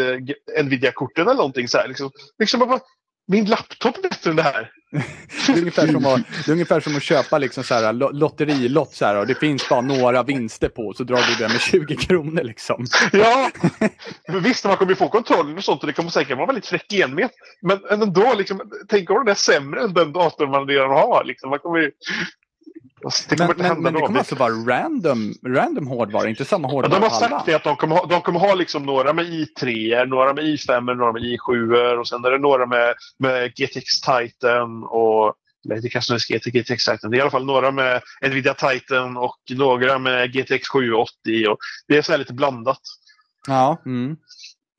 [0.59, 1.89] eh, Nvidia-korten eller någonting så här.
[1.89, 2.81] Liksom, liksom bara,
[3.29, 4.71] min laptop är bättre än det här.
[5.47, 8.11] Det är ungefär som att, det är ungefär som att köpa liksom så här, lo-
[8.13, 11.61] lotterilott så här, och det finns bara några vinster på så drar du det med
[11.61, 12.87] 20 kronor liksom.
[13.13, 13.51] Ja!
[14.43, 16.93] Visst, man kommer ju få kontrollen och sånt och det kommer säkert vara väldigt fräck
[16.93, 17.31] enmet.
[17.63, 21.25] Men ändå, liksom, tänk om den är sämre än den datorn man redan har.
[21.25, 21.51] Liksom.
[21.51, 21.91] Man kommer.
[23.05, 26.69] Alltså, Det kommer Men, men, men det kommer alltså vara random, random hårdvara, inte samma
[26.69, 27.29] Ja, hårdvara de har alla?
[27.29, 30.45] sagt det att de kommer ha, de kommer ha liksom några med i3, några med
[30.45, 35.35] i5, några med i7 och sen är det några med, med GTX Titan och
[35.65, 37.11] eller det kanske inte är GTX Titan.
[37.11, 41.49] Det är i alla fall några med Nvidia Titan och några med GTX 780.
[41.49, 42.81] Och det är så lite blandat.
[43.47, 44.17] Ja, mm.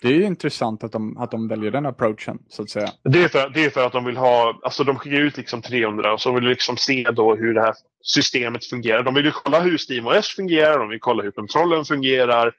[0.03, 2.89] Det är ju intressant att de, att de väljer den approachen, så att säga.
[3.03, 5.61] Det är, för, det är för att de vill ha, alltså de skickar ut liksom
[5.61, 9.03] 300 och så vill de liksom se då hur det här systemet fungerar.
[9.03, 12.53] De vill ju kolla hur SteamOS fungerar, de vill kolla hur kontrollen fungerar.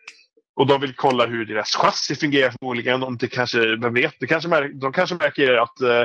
[0.57, 3.03] Och de vill kolla hur deras chassi fungerar förmodligen.
[3.03, 6.01] Om det kanske, vem vet, det kanske mär, de kanske märker att eh,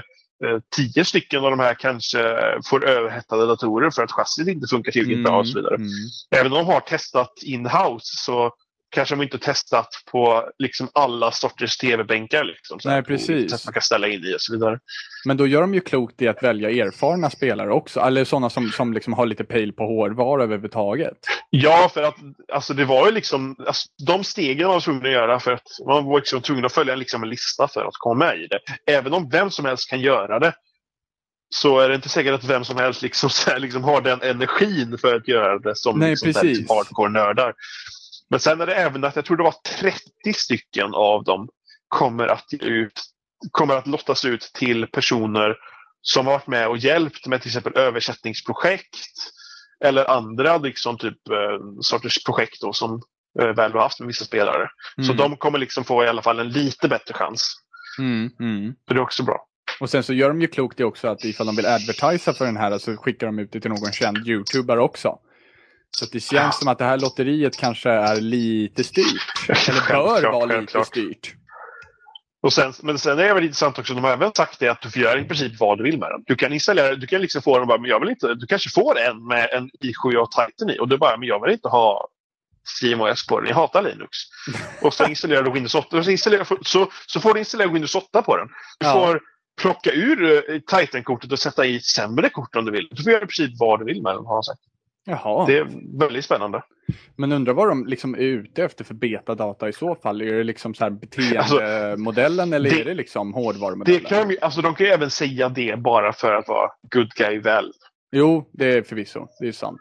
[0.45, 2.37] eh, tio stycken av de här kanske
[2.69, 5.75] får överhettade datorer för att chassit inte funkar tillräckligt bra och så vidare.
[5.75, 5.89] Mm.
[6.35, 8.53] Även om de har testat in-house så
[8.89, 12.43] kanske de inte testat på liksom alla sorters tv-bänkar.
[12.43, 13.51] Liksom, Nej, precis.
[13.51, 14.79] sätt Man kan ställa in i och så vidare.
[15.25, 17.99] Men då gör de ju klokt i att välja erfarna spelare också.
[17.99, 21.17] Eller sådana som, som liksom har lite pejl på hårdvara överhuvudtaget.
[21.49, 22.15] Ja, för att
[22.53, 25.67] alltså, det var ju liksom alltså, de stegen man var tvungen att göra för att
[25.87, 28.59] man var liksom tvungen att följa liksom, en lista för att komma med i det.
[28.91, 30.53] Även om vem som helst kan göra det
[31.49, 34.97] så är det inte säkert att vem som helst liksom, här, liksom har den energin
[34.97, 37.53] för att göra det som Nej, liksom, liksom, hardcore-nördar.
[38.29, 39.99] Men sen är det även att jag tror det var 30
[40.33, 41.47] stycken av dem
[41.87, 43.01] kommer att, ut,
[43.51, 45.55] kommer att lottas ut till personer
[46.01, 48.97] som har varit med och hjälpt med till exempel översättningsprojekt
[49.85, 53.01] eller andra liksom, typ, eh, sorters projekt då, som
[53.41, 54.69] eh, väl har haft med vissa spelare.
[54.95, 55.17] Så Mm.
[55.17, 57.55] de kommer liksom få i alla fall en lite bättre chans.
[57.99, 58.73] Mm, mm.
[58.87, 59.45] Så det är också bra.
[59.79, 62.45] Och sen så gör de ju klokt i också att ifall de vill advertisa för
[62.45, 65.19] den här så skickar de ut det till någon känd YouTuber också.
[65.91, 69.49] Så det känns som att det här lotteriet kanske är lite styrt.
[69.49, 70.87] Eller bör vara lite självklart.
[70.87, 71.33] styrt.
[72.41, 74.81] Och sen, men sen är det väl intressant också, de har även sagt det att
[74.81, 76.23] du får göra i princip vad du vill med den.
[76.25, 78.47] Du kan installera, du kan liksom få den och bara, men jag vill inte, du
[78.47, 81.51] kanske får en med en i7 och Titan i och du bara, men jag vill
[81.53, 82.07] inte ha
[82.77, 84.17] SteamOS på den, jag hatar Linux.
[84.81, 87.95] Och så installerar du Windows 8, och så, installerar, så, så får du installera Windows
[87.95, 88.47] 8 på den.
[88.79, 88.93] Du Ja.
[88.93, 89.19] får
[89.61, 92.87] plocka ur eh, Titan-kortet och sätta i ett sämre kort om du vill.
[92.91, 94.59] Du får göra i princip vad du vill med den, har han sagt.
[95.05, 95.45] Jaha.
[95.45, 96.63] Det är väldigt spännande.
[97.15, 100.21] Men undrar vad de liksom är ute efter för betadata i så fall.
[100.21, 104.01] Är det liksom så här beteendemodellen eller det- är det liksom Det hårdvarumodellen?
[104.05, 107.09] kan de, ju- alltså, de kan ju även säga det bara för att vara good
[107.09, 107.71] guy väl.
[108.11, 109.27] Jo, det är förvisso.
[109.39, 109.79] Det är sant.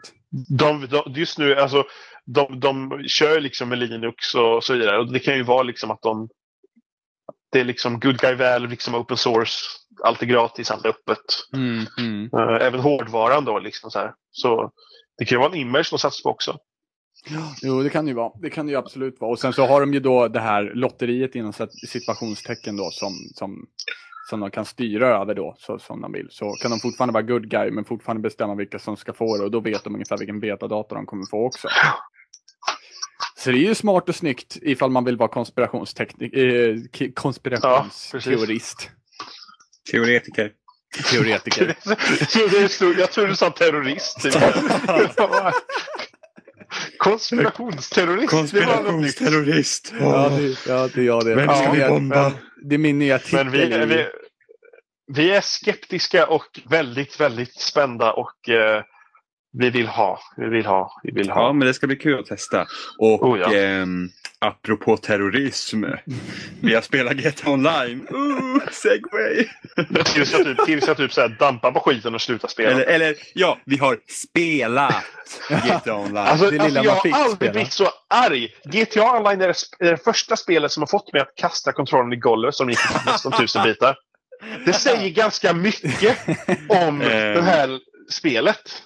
[0.59, 1.83] de, de, just nu, alltså,
[2.25, 4.97] de, de kör liksom med Linux och så vidare.
[4.99, 6.29] Och det kan ju vara liksom att de...
[7.51, 9.55] Det är liksom good guy väl, liksom open source.
[10.03, 11.17] Allt är gratis, allt är öppet.
[11.53, 12.29] Mm, mm.
[12.33, 13.59] Eh, även hårdvaran då.
[13.59, 14.13] Liksom så, här.
[14.31, 14.71] så
[15.19, 16.57] det kan ju vara en image de satsar på också.
[17.61, 18.31] Jo, det kan det ju vara.
[18.41, 19.31] Det kan det ju absolut vara.
[19.31, 21.53] Och sen så har de ju då det här lotteriet inom
[21.87, 23.67] situationstecken då som, som,
[24.29, 26.27] som de kan styra över då, så, som de vill.
[26.31, 29.43] Så kan de fortfarande vara good guy, men fortfarande bestämma vilka som ska få det.
[29.43, 31.67] Och då vet de ungefär vilken betadata de kommer få också.
[33.37, 36.75] Så det är ju smart och snyggt ifall man vill vara konspirationsteknik, eh,
[37.13, 38.89] konspirationsteorist.
[39.91, 40.51] Teoretiker.
[41.11, 41.75] Teoretiker.
[42.99, 44.17] jag, tror, du sa terrorist.
[46.97, 48.31] Konspirationsterrorist.
[48.53, 49.19] Det något nytt.
[49.19, 49.93] Konspirationsterrorist.
[49.99, 51.35] ja, det, ja, det är jag det.
[51.35, 52.31] Vem ska Ja, vi men- bomba?
[52.63, 53.45] Det är min nya titel.
[53.45, 54.05] Men vi, vi,
[55.13, 58.83] vi är skeptiska och väldigt, väldigt spända och eh,
[59.57, 60.19] vi vill ha.
[60.37, 60.99] Vi vill ha.
[61.03, 61.53] Vi vill Ja, ha.
[61.53, 62.65] men det ska bli kul att testa.
[62.99, 63.53] Och Oh, ja.
[63.53, 64.09] ehm,
[64.39, 65.83] apropå terrorism.
[66.61, 68.07] Vi har spelat GTA Online.
[68.13, 69.47] Uh, segway!
[70.13, 72.69] Tills jag typ, tills jag typ så här dampar på skiten och slutar spela.
[72.71, 75.03] Eller, eller ja, vi har spelat
[75.47, 76.17] GTA Online.
[76.17, 77.51] Alltså, Det alltså jag har aldrig spela.
[77.51, 78.47] blivit så arg.
[78.65, 82.13] GTA Online är det, är det första spelet som har fått mig att kasta kontrollen
[82.13, 83.95] i golvet som gick nästan tusen bitar.
[84.65, 86.17] Det säger ganska mycket
[86.69, 87.07] om Eh.
[87.33, 87.79] det här
[88.11, 88.83] spelet.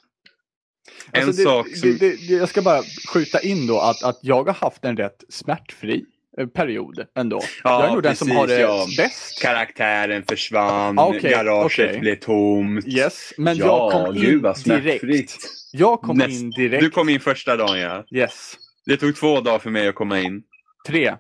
[1.13, 1.89] En Alltså, det, sak som...
[1.97, 1.97] det,
[2.27, 2.81] det, jag ska bara
[3.13, 6.05] skjuta in då att, att jag har haft en rätt smärtfri
[6.37, 7.41] eh, period ändå.
[7.63, 8.85] Ja, jag är nog den som precis, har det ja.
[8.97, 9.41] bäst.
[9.41, 11.99] Karaktären försvann, Ah, okej, garaget okej.
[11.99, 12.87] blev tomt.
[12.87, 15.01] Yes, men ja, jag kom gud in smärtfritt.
[15.01, 15.35] direkt.
[15.73, 16.83] Jag kom Näst- in direkt.
[16.83, 18.05] Du kom in första dagen ja.
[18.11, 18.53] Yes.
[18.85, 20.43] Det tog två dagar för mig att komma in.
[20.87, 21.15] Tre.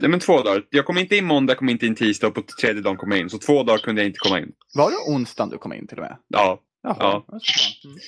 [0.00, 0.62] Nej men två dagar.
[0.70, 3.20] Jag kom inte in måndag, kom inte in tisdag och på tredje dagen kom jag
[3.20, 3.30] in.
[3.30, 4.52] Så två dagar kunde jag inte komma in.
[4.74, 6.16] Var det onsdagen du kom in till och med?
[6.28, 6.96] Ja, Jaha.
[7.00, 7.24] Ja.
[7.32, 7.84] är.
[7.84, 7.98] Mm.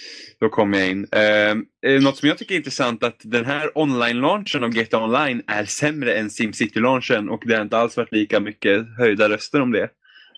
[0.40, 1.06] då kom jag in.
[1.12, 5.42] Eh, eh, något som jag tycker är intressant att den här online-launchen av GTA Online
[5.46, 9.72] är sämre än SimCity-launchen och det har inte alls varit lika mycket höjda röster om
[9.72, 9.88] det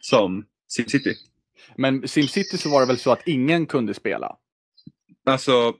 [0.00, 1.14] som SimCity.
[1.76, 4.36] Men SimCity så var det väl så att ingen kunde spela?
[5.26, 5.74] Alltså,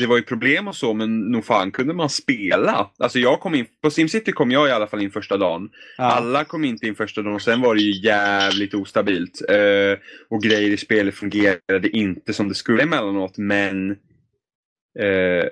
[0.00, 2.90] det var ju problem och så, men nog fan kunde man spela.
[2.98, 5.70] Alltså jag kom in, på SimCity kom jag i alla fall in första dagen.
[5.96, 6.04] Ja.
[6.04, 9.42] Alla kom inte in första dagen och sen var det ju jävligt ostabilt.
[9.48, 9.98] Eh,
[10.30, 13.90] och grejer i spelet fungerade inte som det skulle emellanåt, men
[14.98, 15.44] eh,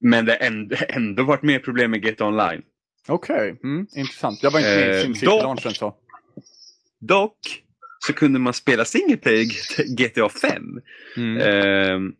[0.00, 2.62] men det ändå, ändå varit mer problem med GTA Online.
[3.08, 4.42] Okej, mm, intressant.
[4.42, 5.94] Jag var inte med i Eh, SimCity-launchen så.
[7.00, 7.62] Dock
[8.06, 9.46] så kunde man spela single player
[9.96, 10.80] GTA 5.
[11.16, 11.36] Mm.
[11.36, 12.12] Eh,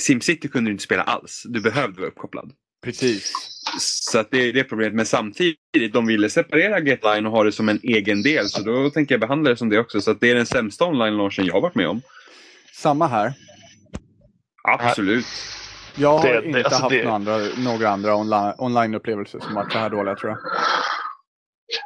[0.00, 1.42] SimCity kunde du inte spela alls.
[1.48, 2.52] Du behövde vara uppkopplad.
[2.84, 3.32] Precis.
[3.80, 4.94] Så att det är det problemet.
[4.94, 8.48] Men samtidigt, de ville separera Getline och ha det som en egen del.
[8.48, 10.00] Så då tänker jag behandla det som det också.
[10.00, 12.02] Så att det är den sämsta online-launchen jag har varit med om.
[12.74, 13.32] Samma här.
[14.68, 15.26] Absolut.
[15.96, 19.54] Jag har Det- det- inte alltså haft det- några andra, några andra online- online-upplevelser som
[19.54, 20.38] varit så här dåliga tror jag.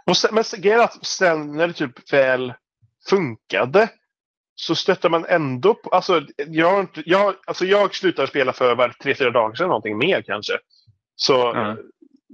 [0.06, 2.52] Och sen, men grejen är att sen när det typ väl
[3.08, 3.88] funkade
[4.66, 5.90] så stötte man ändå på...
[5.90, 10.22] Alltså jag, jag, alltså jag slutade spela för var tre, fyra dagar sedan, någonting mer
[10.22, 10.52] kanske.
[11.16, 11.52] Så,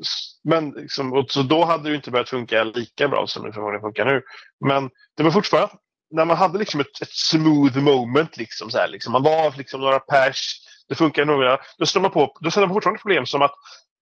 [0.01, 3.53] s- men liksom, så då hade det ju inte börjat funka lika bra som det
[3.53, 4.23] förmodligen funkar nu.
[4.67, 5.73] Men det var fortfarande,
[6.11, 9.81] när man hade liksom ett, ett smooth moment, liksom, så här, liksom, man var liksom
[9.81, 10.57] några pers,
[10.89, 13.55] det funkar några, då stötte man på, då ställde man fortfarande problem som att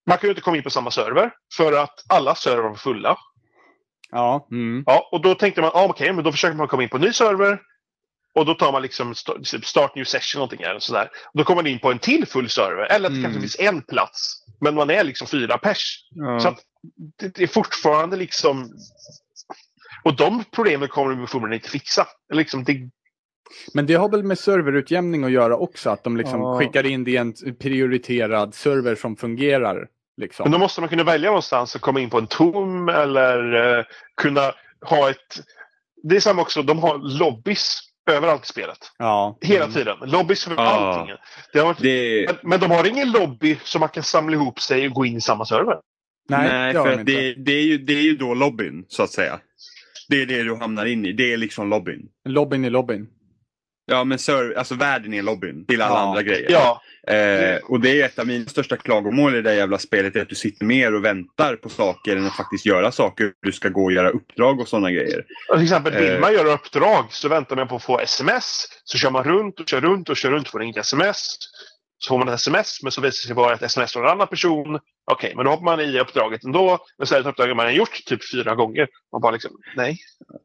[0.09, 3.17] man kunde inte komma in på samma server för att alla server var fulla.
[4.11, 4.47] Ja.
[4.51, 4.83] Mm.
[4.85, 7.01] Ja, och då tänkte man, ah, okej, men då försöker man komma in på en
[7.03, 7.59] ny server.
[8.35, 9.13] Och då tar man liksom
[9.51, 11.09] typ start new session någonting eller sådär.
[11.33, 12.85] Då kommer man in på en till full server.
[12.91, 13.23] Eller att det Mm.
[13.23, 14.43] kanske finns en plats.
[14.61, 15.99] Men man är liksom fyra pers.
[16.09, 16.39] Ja.
[16.39, 16.59] Så att
[17.19, 18.69] det, det är fortfarande liksom...
[20.03, 22.07] Och de problemen kommer de förmodligen inte fixa.
[22.33, 22.89] Liksom det,
[23.73, 26.59] Men det har väl med serverutjämning att göra också, att de liksom Ja.
[26.59, 29.87] skickar in det i en prioriterad server som fungerar.
[30.17, 30.43] Liksom.
[30.43, 33.85] men då måste man kunna välja någonstans att komma in på en tom eller eh,
[34.21, 35.39] kunna ha ett...
[36.03, 37.79] Det är samma också, de har lobbys
[38.11, 38.77] överallt i spelet.
[38.97, 39.37] Ja.
[39.41, 39.73] Hela Mm.
[39.75, 39.97] tiden.
[40.05, 40.61] Lobbys för Ja.
[40.61, 41.15] allting.
[41.53, 44.59] Det har varit Det, Men, men de har ingen lobby som man kan samla ihop
[44.59, 45.75] sig och gå in i samma server.
[46.29, 49.39] Nej, nej, för det, det, är ju, det är ju då lobbyn, så att säga.
[50.09, 51.13] Det är det du hamnar in i.
[51.13, 52.01] Det är liksom lobbyn.
[52.25, 53.07] Lobbyn i lobbyn.
[53.85, 55.99] Ja, men serv, alltså världen är lobbyn till alla Ja.
[55.99, 56.51] andra grejer.
[56.51, 60.21] Ja, Eh, och det är ett av mina största klagomål i det jävla spelet, är
[60.21, 63.31] att du sitter mer och väntar på saker än att faktiskt göra saker.
[63.41, 65.23] Du ska gå och göra uppdrag och sådana grejer.
[65.53, 66.19] till exempel vill Eh.
[66.19, 68.65] man göra uppdrag så väntar man på att få sms.
[68.83, 71.35] Så kör man runt och kör runt och kör runt och får inget sms.
[72.05, 74.11] Så får man ett sms men så visar det sig vara ett sms från en
[74.11, 74.79] annan person.
[75.11, 76.79] Okej, men då hoppar man i uppdraget ändå.
[76.97, 78.87] Men så är det ett uppdrag man har gjort typ fyra gånger.
[79.11, 79.97] Man bara liksom, nej.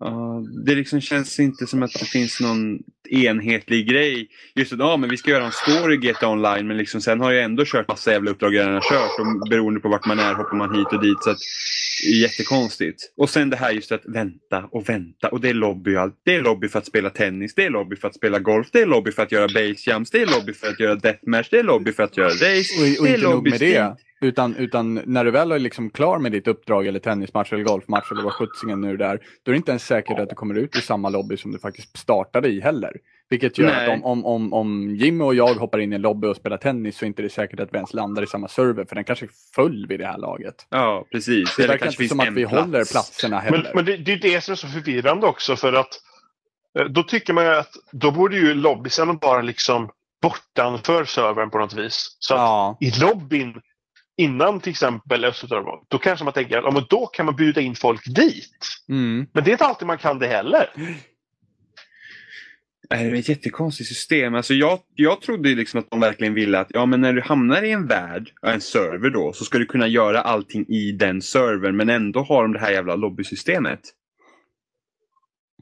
[0.05, 2.79] Uh, det liksom känns inte som att det finns någon
[3.11, 4.29] enhetlig grej.
[4.55, 7.33] Just att ja, men vi ska göra en story GTA Online men liksom, sen har
[7.33, 9.19] jag ändå kört massa jävla uppdrag jag redan har kört.
[9.19, 11.23] Och beroende på vart man är hoppar man hit och dit.
[11.25, 11.39] Så att,
[12.03, 13.13] det är jättekonstigt.
[13.17, 15.29] Och sen det här just att vänta och vänta.
[15.29, 16.21] Och det är lobby och allt.
[16.25, 17.55] Det är lobby för att spela tennis.
[17.55, 18.69] Det är lobby för att spela golf.
[18.73, 20.11] Det är lobby för att göra base jumps.
[20.11, 21.50] Det är lobby för att göra deathmatch.
[21.51, 22.75] Det är lobby för att göra race.
[22.81, 23.97] Och, och inte nog med det.
[24.23, 28.13] Utan, utan när du väl är liksom klar med ditt uppdrag eller tennismatch eller golfmatch
[28.13, 29.17] eller vad sjuttsingen nu det är.
[29.17, 31.59] Då är det inte ens säkert att du kommer ut i samma lobby som du
[31.59, 32.93] faktiskt startade i heller.
[33.31, 33.87] Vilket gör Nej.
[33.87, 36.57] Att om, om, om, om Jimmy och jag hoppar in i en lobby och spelar
[36.57, 39.05] tennis så är inte det säkert att vi ens landar i samma server för den
[39.05, 40.55] kanske är full vid det här laget.
[40.71, 41.57] Ja, precis.
[41.57, 42.65] Det verkar kanske inte som att vi plats.
[42.65, 43.73] håller platserna Men, heller.
[43.75, 46.01] men det, det är det som är så förvirrande också för att
[46.79, 49.91] eh, då tycker man ju att då borde ju lobbysen vara liksom
[50.23, 52.17] bortanför servern på något vis.
[52.19, 53.55] Så att ja, i lobbyn
[54.17, 57.61] innan till exempel Östeuropa, då kanske man tänker att ja, men då kan man bjuda
[57.61, 58.67] in folk dit.
[58.89, 59.27] mm.
[59.33, 60.71] Men det är inte alltid man kan det heller.
[62.89, 64.35] Det är ett jättekonstigt system.
[64.35, 67.63] Alltså jag, jag trodde liksom att de verkligen ville att ja, men när du hamnar
[67.63, 71.77] i en värld, en server då, så ska du kunna göra allting i den servern
[71.77, 73.81] men ändå har de det här jävla lobbysystemet.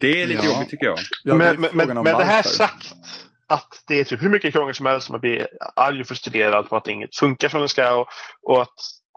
[0.00, 0.52] Det är lite Ja.
[0.54, 0.98] jobbigt tycker jag.
[1.24, 2.42] Ja, men men, men, men det här
[3.48, 6.68] att det är typ hur mycket krångel som helst som man blir arg och frustrerad
[6.68, 8.08] på att inget funkar som det ska och,
[8.42, 8.74] och att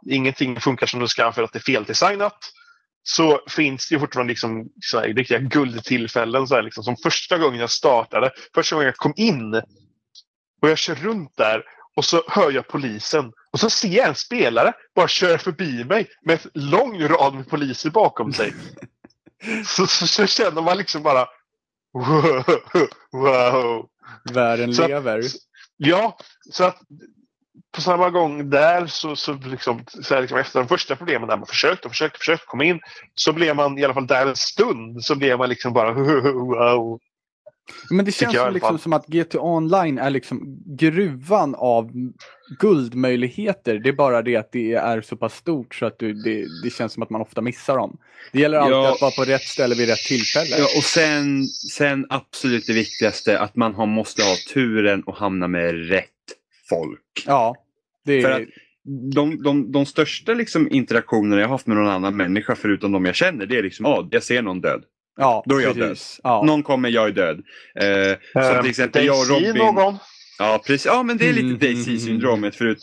[0.10, 2.38] ingenting funkar som det ska för att det är feldesignat.
[3.04, 6.48] Så finns det fortfarande liksom så här, riktiga guldtillfällen.
[6.48, 9.54] Så här, liksom, som första gången jag startade, första gången jag kom in
[10.62, 11.64] och jag kör runt där
[11.96, 16.08] och så hör jag polisen och så ser jag en spelare bara köra förbi mig
[16.26, 18.54] med en lång rad med poliser bakom sig.
[19.66, 21.28] så, så, så känner man liksom bara
[21.94, 22.44] wow.
[23.12, 23.91] wow.
[24.34, 25.22] Världen Så att- lever.
[25.78, 26.18] Ja,
[26.52, 26.78] så att
[27.76, 31.38] på samma gång där så, så, liksom, så här, liksom efter de första problemen där
[31.38, 32.80] man försökte och försökte, försökte komma in
[33.16, 37.00] så blev man i alla fall där en stund så blev man liksom bara wow.
[37.90, 41.92] Men det känns jag liksom som att GTA Online är liksom gruvan av
[42.60, 43.80] guldmöjligheter.
[43.80, 46.70] Det är bara det att det är så pass stort så att du, det, det
[46.70, 47.98] känns som att man ofta missar dem.
[48.32, 48.94] Det gäller alltid Ja.
[48.94, 50.56] att vara på rätt ställe vid rätt tillfälle.
[50.58, 55.48] Ja, och sen, sen absolut det viktigaste, att man har, måste ha turen och hamna
[55.48, 56.08] med rätt
[56.70, 57.24] folk.
[57.26, 57.56] Ja,
[58.06, 58.22] det.
[58.22, 58.48] För att-
[59.16, 63.06] De, de, de största liksom interaktionerna jag har haft med någon annan människa förutom de
[63.06, 64.84] jag känner, det är liksom, ja, jag ser någon död.
[65.22, 66.20] Ja, då är jag precis.
[66.24, 66.44] Ja.
[66.46, 67.42] Någon kommer, jag är död.
[67.80, 69.56] Eh, som till exempel jag och Robin.
[69.56, 69.98] någon.
[70.40, 70.86] Ja, precis.
[70.86, 71.60] Ja, men det är lite Mm.
[71.60, 72.56] Daisy-syndromet.
[72.56, 72.78] Förut,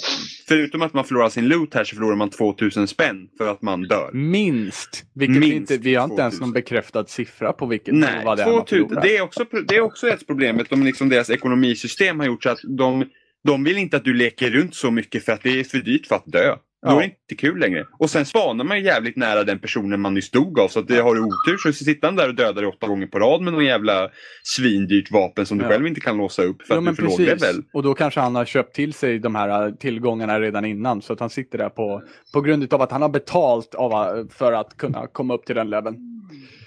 [0.49, 3.83] förutom att man förlorar sin loot här så förlorar man 2000 spänn för att man
[3.83, 4.11] dör.
[4.13, 5.05] Minst.
[5.15, 6.41] Vilket vi Minst inte, vi har inte ens 2000.
[6.47, 9.03] någon bekräftad siffra på vilket Nej, vad det är man 2000, förlorar.
[9.03, 10.61] det, är också, det är också ett problem.
[10.71, 13.05] De, liksom, deras ekonomisystem har gjort så att de,
[13.45, 16.07] de vill inte att du leker runt så mycket för att det är för dyrt
[16.07, 16.57] för att dö.
[16.83, 17.87] Då är det inte kul längre.
[17.99, 20.69] Och sen spanar man ju jävligt nära den personen man nyss dog av.
[20.69, 23.07] Så att det har du otur så sitter han där och dödar dig åtta gånger
[23.07, 24.09] på rad med någon jävla
[24.43, 25.71] svindyrt vapen som du Ja.
[25.71, 27.63] själv inte kan låsa upp för Ja, att du men är för låg level.
[27.73, 31.03] Och då kanske han har köpt till sig de här äh, tillgångarna redan innan.
[31.03, 32.03] Så att han sitter där på,
[32.35, 35.55] på grund av att han har betalt av, äh, för att kunna komma upp till
[35.57, 35.97] den leveln.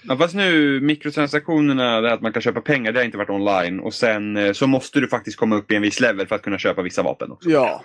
[0.08, 3.30] Ja, fast nu mikrotransaktionerna, det här att man kan köpa pengar, det har inte varit
[3.30, 3.80] online.
[3.80, 6.42] Och sen eh, så måste du faktiskt komma upp i en viss level för att
[6.42, 7.50] kunna köpa vissa vapen också.
[7.50, 7.82] Ja,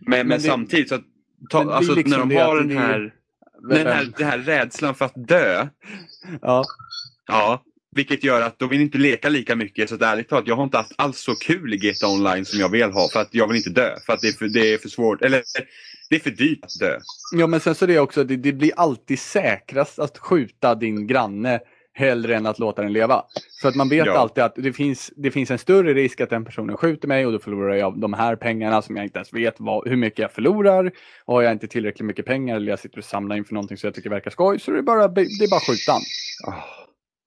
[0.00, 1.00] Men, men, Men det- samtidigt så att
[1.50, 3.14] ta, alltså liksom när de har den här,
[3.68, 5.68] den här, den här rädslan för att dö.
[6.42, 6.64] Ja.
[7.26, 7.64] Ja,
[7.96, 9.88] vilket gör att de vill inte leka lika mycket.
[9.88, 12.60] Så att ärligt talat, jag har inte haft alls så kul i GTA Online som
[12.60, 13.08] jag vill ha.
[13.12, 13.96] För att jag vill inte dö.
[14.06, 15.22] För att det är för, det är för svårt.
[15.22, 15.42] Eller
[16.10, 16.98] det är för dyrt att dö.
[17.32, 21.06] ja, men sen så är det också, det, det blir alltid säkrast att skjuta din
[21.06, 21.60] granne
[21.92, 23.24] hellre än att låta den leva.
[23.62, 24.18] För att man vet Ja.
[24.18, 27.32] alltid att det finns, det finns en större risk att den personen skjuter mig och
[27.32, 30.32] då förlorar jag de här pengarna som jag inte ens vet vad, hur mycket jag
[30.32, 30.90] förlorar.
[31.24, 33.86] Och har jag inte tillräckligt mycket pengar eller jag sitter och samlar inför någonting som
[33.86, 36.02] jag tycker verkar skoj så det är bara, det är bara att skjuta den.
[36.46, 36.64] Ja,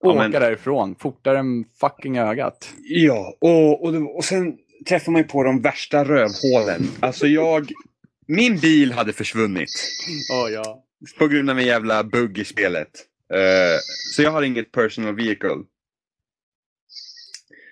[0.10, 2.74] Åka men- därifrån fortare än fucking ögat.
[2.84, 4.54] Ja, och, och, och sen
[4.90, 6.88] träffar man ju på de värsta rövhålen.
[7.00, 7.72] Alltså jag...
[8.28, 9.70] Min bil hade försvunnit.
[10.34, 10.84] Åh ja.
[11.20, 12.90] På grund av en jävla bugg i spelet.
[13.34, 13.80] Eh,
[14.16, 15.64] så jag har inget personal vehicle.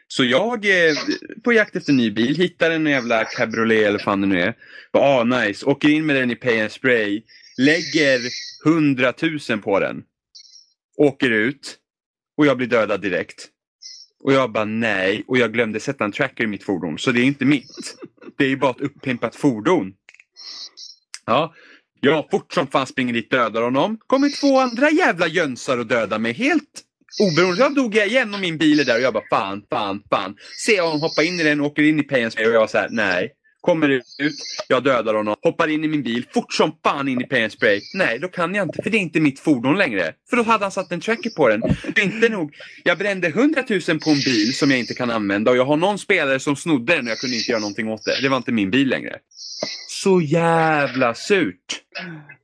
[0.07, 0.95] Så jag är
[1.43, 4.57] på jakt efter ny bil, hittar en jävla cabriolet eller vad fan det nu är.
[4.93, 5.65] Bara, Ah, nice.
[5.65, 7.23] Åker in med den i pay and spray.
[7.57, 8.19] Lägger
[8.65, 9.13] 100
[9.49, 10.03] 000 på den.
[10.97, 11.77] Åker ut.
[12.37, 13.49] Och jag blir dödad direkt.
[14.23, 15.23] Och jag bara nej.
[15.27, 16.99] Och jag glömde sätta en tracker i mitt fordon.
[16.99, 17.95] Så det är inte mitt.
[18.37, 19.93] Det är ju bara ett uppimpat fordon.
[21.25, 21.53] Ja,
[22.03, 23.97] jag fort som fan springer dit dödar honom.
[24.07, 26.83] Kommer två andra jävla jönsar och dödar mig helt
[27.19, 27.61] oberoende.
[27.61, 30.35] Jag dog jag igen och min bil är där och jag bara fan, fan, fan.
[30.65, 32.77] Ser honom hoppa in i den, åker in i pay and och jag var så
[32.77, 33.31] här, nej.
[33.61, 34.03] Kommer ut,
[34.67, 37.81] jag dödar honom, hoppar in i min bil, fort som fan in i pay spray.
[37.93, 40.13] Nej, då kan jag inte, för det är inte mitt fordon längre.
[40.29, 41.61] För då hade han satt en tracker på den.
[41.95, 42.53] Det är inte nog.
[42.83, 45.77] Jag brände 100 000 på en bil som jag inte kan använda och jag har
[45.77, 48.21] någon spelare som snodde den och jag kunde inte göra någonting åt det.
[48.21, 49.15] Det var inte min bil längre.
[50.03, 51.81] Så jävla surt.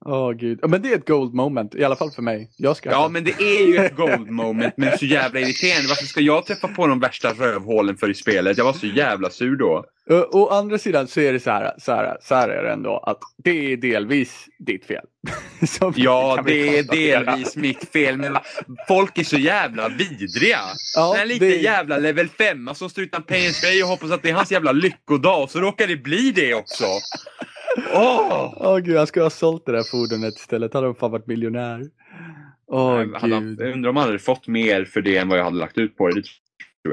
[0.06, 0.60] Åh gud.
[0.62, 2.52] Ja, Men det är ett gold moment, i alla fall för mig.
[2.58, 5.88] Jag ska Ja, men det är ju ett gold moment, men så jävla irriterande.
[5.88, 8.58] Varför ska jag träffa på de värsta rövhålen för i spelet?
[8.58, 9.86] Jag var så jävla sur då.
[10.10, 12.72] Å, å andra sidan så är det så här, så här, så här är det
[12.72, 15.06] ändå att det är delvis ditt fel.
[15.96, 18.38] Ja, det är delvis mitt fel, men
[18.88, 20.60] folk är så jävla vidriga.
[20.96, 23.52] Ja, Den här lite det- jävla level 5 som står utan pay
[23.84, 26.86] och hoppas att det är hans jävla lyckodag, och så råkar det bli det också.
[27.94, 28.54] Åh!
[28.58, 30.74] Åh gud, han skulle ha sålt det där fordonet istället.
[30.74, 31.82] Hade han fan varit miljonär.
[32.72, 33.62] Han- gud.
[33.62, 35.98] Jag undrar om han hade fått mer för det än vad jag hade lagt ut
[35.98, 36.22] på det.
[36.22, 36.28] det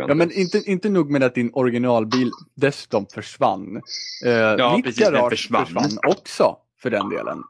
[0.08, 3.80] Ja men inte, inte nog med att din originalbil dessutom försvann.
[4.26, 5.66] Eh, mitt precis, garage försvann.
[5.66, 5.98] försvann.
[6.06, 7.42] också för den delen.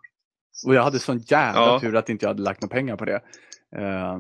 [0.67, 1.81] Och jag hade sån jävla Ja.
[1.81, 3.21] tur att inte jag hade lagt några pengar på det.
[3.77, 4.15] Eh,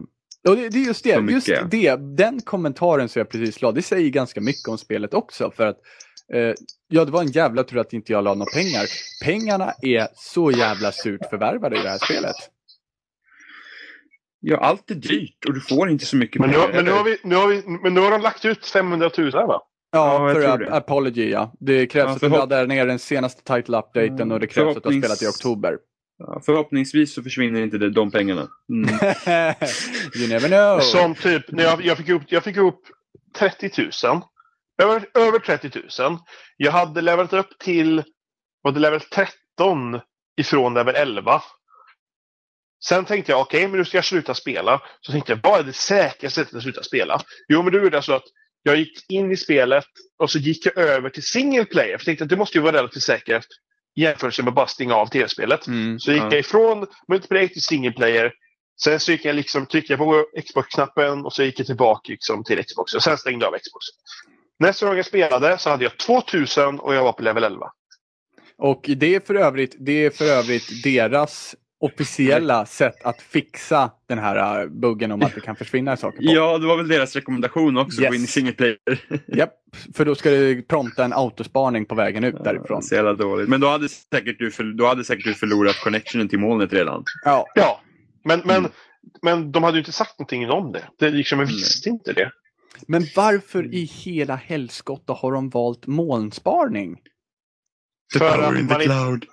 [0.48, 3.82] och det, det är just det, just det, den kommentaren som jag precis la, det
[3.82, 5.50] säger ganska mycket om spelet också.
[5.50, 5.76] För att
[6.32, 6.52] eh,
[6.88, 8.86] ja, det var en jävla tur att inte jag la några pengar.
[9.24, 12.36] Pengarna är så jävla surt förvärvade i det här spelet.
[14.40, 16.72] Ja, allt är dyrt och du får inte så mycket Men nu, pengar.
[16.74, 19.30] men, nu har vi, nu har vi, men nu har de lagt ut 500 000
[19.32, 19.38] va?
[19.46, 19.60] Ja,
[19.92, 20.76] Ja, jag för tror ap- det.
[20.76, 21.52] Apology ja.
[21.60, 24.82] Det krävs Ja, att du laddar ner den senaste title-updaten Mm, och det krävs att
[24.82, 25.78] du har spelat i oktober.
[26.18, 28.48] Ja, förhoppningsvis så försvinner inte det, de pengarna.
[28.68, 28.88] Mm.
[30.16, 30.80] you never know.
[30.80, 32.80] Som typ, när jag, jag, fick upp, jag fick upp
[33.38, 33.70] 30
[34.04, 34.22] 000.
[34.82, 36.18] Över, över 30 000.
[36.56, 38.02] Jag hade levlat upp till
[38.62, 40.00] var det level 13
[40.36, 41.42] ifrån level 11.
[42.84, 44.82] Sen tänkte jag, okej, men nu ska jag sluta spela.
[45.00, 47.20] Så tänkte jag, vad är det säkraste sättet att sluta spela?
[47.48, 48.24] Jo, men då gjorde jag så att
[48.62, 49.84] jag gick in i spelet
[50.18, 51.86] och så gick jag över till single player.
[51.86, 53.46] För jag tänkte att det måste ju vara relativt säkert
[53.96, 55.66] jämförelse med bara stänga av tv-spelet.
[55.66, 56.28] Mm, Så gick Ja.
[56.30, 58.32] jag ifrån multiplayer till single player.
[58.82, 62.64] Sen så gick jag liksom, tryckte på Xbox-knappen och så gick jag tillbaka liksom till
[62.64, 62.94] Xbox.
[62.94, 63.84] Och sen stängde jag av Xbox.
[64.58, 67.66] Nästa gång jag spelade så hade jag 2000 och jag var på level 11.
[68.58, 71.54] Och det är för övrigt, det är för övrigt deras
[71.84, 76.24] officiella sätt att fixa den här uh, buggen om att det kan försvinna saker på.
[76.24, 78.08] Ja, det var väl deras rekommendation också, Yes.
[78.10, 78.78] gå in i single player.
[79.36, 79.54] Japp,
[79.96, 82.82] för då ska det prompta en autospaning på vägen ut därifrån.
[82.82, 83.48] Så jävla dåligt.
[83.48, 87.04] Men då hade säkert du, för, då hade säkert du förlorat connectionen till molnet redan.
[87.24, 87.80] Ja, Ja,
[88.24, 88.70] men, men, Mm.
[89.22, 90.82] men de hade ju inte sagt någonting om det.
[90.98, 92.30] det liksom, jag visste inte det.
[92.88, 96.96] men varför i hela helskotta har de valt molnsparning?
[98.18, 99.24] För att, man inte, cloud.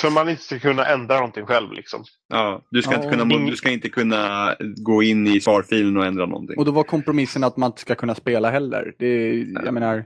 [0.00, 1.72] för man inte ska kunna ändra någonting själv.
[1.72, 2.04] Liksom.
[2.28, 2.96] Ja, du ska, Ja.
[3.04, 6.58] inte kunna, du ska inte kunna gå in i sparfilen och ändra någonting.
[6.58, 8.92] Och då var kompromissen att man inte ska kunna spela heller.
[8.98, 10.04] Det, är- jag menar,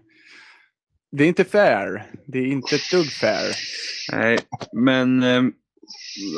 [1.16, 2.06] det är inte fair.
[2.26, 3.52] Det är inte ett dugg fair.
[4.12, 4.38] Nej,
[4.72, 5.52] men ehm,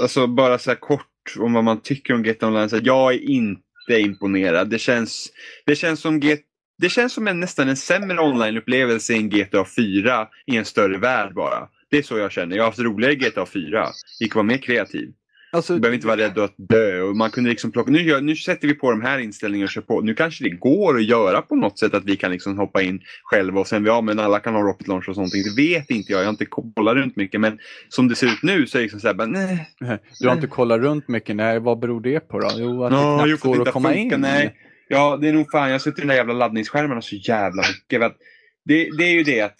[0.02, 1.06] alltså bara så här kort
[1.38, 2.68] om vad man tycker om GTA Online.
[2.68, 3.60] Så här, jag är inte
[4.00, 4.70] imponerad.
[4.70, 5.28] Det känns,
[5.66, 6.36] det känns som G-
[6.80, 11.34] det känns som en, nästan en sämre online-upplevelse än GTA 4 i en större värld
[11.34, 11.68] bara.
[11.90, 12.56] Det är så jag känner.
[12.56, 13.86] Jag har haft roligare i GTA 4.
[14.20, 15.12] Gick vara mer kreativ.
[15.52, 17.00] Alltså, Du behöver inte vara rädd att dö.
[17.00, 19.80] Och man kunde liksom plocka, nu, nu sätter vi på de här inställningarna och kör
[19.80, 20.00] på.
[20.00, 23.00] Nu kanske det går att göra på något sätt att vi kan liksom hoppa in
[23.22, 25.32] själva och sen ja men alla kan ha rocket launch och sånt.
[25.32, 26.20] Det vet inte jag.
[26.20, 27.40] Jag har inte kollat runt mycket.
[27.40, 27.58] Men
[27.88, 29.68] som det ser ut nu så är det liksom såhär, nej.
[30.20, 31.36] du har inte kollat runt mycket.
[31.36, 32.50] Nej, vad beror det på då?
[32.56, 34.22] Jo, att det Ja, knappt jo, går att komma funkar, in.
[34.22, 34.56] nej.
[34.92, 35.70] Ja, det är nog fan.
[35.70, 38.16] Jag sitter i den där jävla laddningsskärmarna så jävla mycket.
[38.64, 39.56] Det, det är ju det att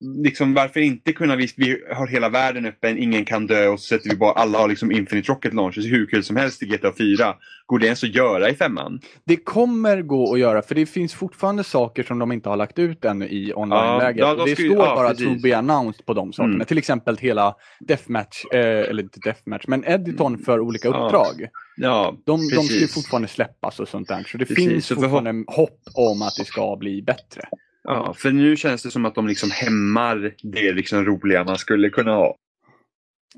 [0.00, 3.86] liksom varför inte kunna visst vi har hela världen öppen, ingen kan dö och så
[3.86, 6.92] sätter vi bara alla har liksom Infinite Rocket Launchers hur kul som helst i GTA
[6.98, 7.34] 4.
[7.66, 9.00] Går det ens att göra i femman?
[9.24, 12.78] Det kommer gå att göra för det finns fortfarande saker som de inte har lagt
[12.78, 14.20] ut ännu i online-läget.
[14.20, 15.26] Ja, det står ja, bara precis.
[15.26, 16.54] to be announced på de sakerna.
[16.54, 16.66] Mm.
[16.66, 21.48] Till exempel hela Deathmatch, eh, eller inte Deathmatch, men editorn för olika uppdrag.
[21.76, 24.24] Ja, De, de ska ju fortfarande släppas och sånt där.
[24.28, 27.42] Så det Precis, finns fortfarande hopp om att det ska bli bättre.
[27.88, 31.90] Ja, för nu känns det som att de liksom hämmar det liksom roliga man skulle
[31.90, 32.36] kunna ha.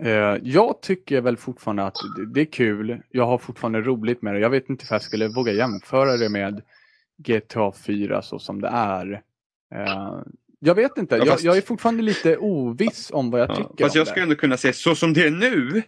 [0.01, 1.97] Eh, jag tycker väl fortfarande att
[2.35, 3.03] det, är kul.
[3.11, 4.41] Jag har fortfarande roligt med det.
[4.41, 6.63] Jag vet inte om jag skulle våga jämföra det med
[7.19, 9.13] GTA 4 så som det är.
[9.75, 10.19] Eh,
[10.61, 11.15] jag vet inte.
[11.17, 14.07] Ja, jag, fast- jag är fortfarande lite oviss om vad jag Ja, tycker fast jag
[14.09, 15.83] skulle ändå kunna säga så som det är nu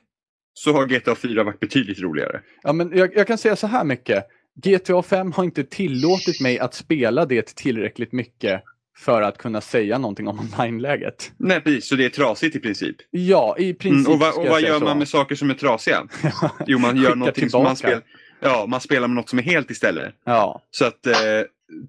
[0.55, 2.41] så har GTA 4 varit betydligt roligare.
[2.63, 4.25] Ja, men jag, jag kan säga så här mycket.
[4.63, 8.63] GTA 5 har inte tillåtit mig att spela det tillräckligt mycket
[8.99, 11.33] för att kunna säga någonting om online-läget.
[11.37, 12.97] Nej precis, så det är trasigt i princip.
[13.11, 14.85] Ja, i princip Mm, och vad, ska och vad gör så.
[14.85, 16.07] man med saker som är trasiga?
[16.67, 18.01] Jo, man gör någonting som man tillbaka.
[18.01, 18.55] spelar.
[18.55, 20.15] Ja, man spelar med något som är helt istället.
[20.25, 21.15] Ja, Så att eh,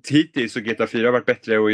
[0.10, 1.70] hittills så GTA 4 har varit bättre och,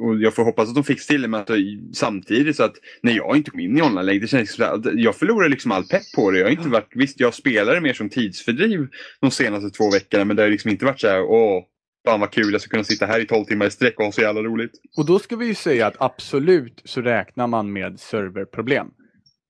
[0.00, 1.50] och jag får hoppas att de fixar till det med att
[1.92, 5.16] samtidigt så att när jag inte kom in i online det känns som att jag
[5.16, 6.38] förlorar liksom all pepp på det.
[6.38, 8.88] Jag har inte varit, visst jag spelar det mer som tidsfördriv
[9.20, 11.62] de senaste två veckorna men det har liksom inte varit så här åh,
[12.06, 14.12] fan vad kul jag ska kunna sitta här i 12 timmar i sträck och ha
[14.12, 14.72] så jävla roligt.
[14.96, 18.86] och då ska vi ju säga att absolut så räknar man med serverproblem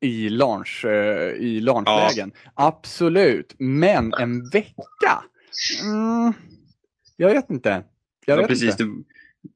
[0.03, 2.33] i launch, eh, i launchlägen.
[2.55, 5.25] Absolut, men en vecka?
[5.85, 6.33] Mm,
[7.17, 7.69] jag vet inte.
[8.27, 9.10] Jag Ja, vet precis, inte.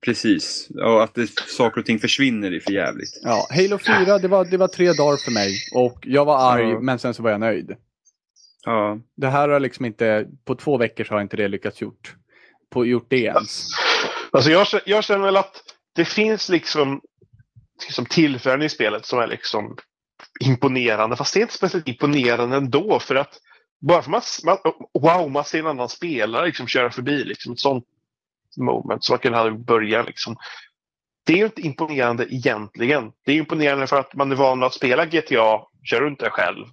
[0.05, 0.69] Precis.
[0.85, 3.21] Och att det, saker och ting försvinner är för jävligt.
[3.23, 6.71] Ja, Halo 4, det var, det var tre dagar för mig och jag var arg
[6.71, 6.81] Ja.
[6.81, 7.77] men sen så var jag nöjd.
[8.65, 12.15] Ja, Det här har liksom inte, på två veckor så har inte det lyckats gjort.
[12.71, 13.67] På, gjort det ens.
[14.31, 15.63] Alltså jag, jag känner väl att
[15.95, 17.01] det finns liksom,
[17.87, 19.77] liksom tillfällen i spelet som är liksom
[20.41, 21.17] imponerande.
[21.17, 22.99] Fast det är inte speciellt imponerande ändå.
[23.01, 23.41] För att
[23.81, 24.59] bara för man, man
[25.01, 27.25] wow, man ser en annan spelare liksom köra förbi.
[27.25, 27.85] Liksom, ett sånt
[28.57, 30.05] moment som man kunde ha i början.
[30.05, 30.37] Liksom.
[31.27, 33.13] Det är inte imponerande egentligen.
[33.25, 36.67] Det är imponerande för att man är van att spela GTA, kör runt där själv.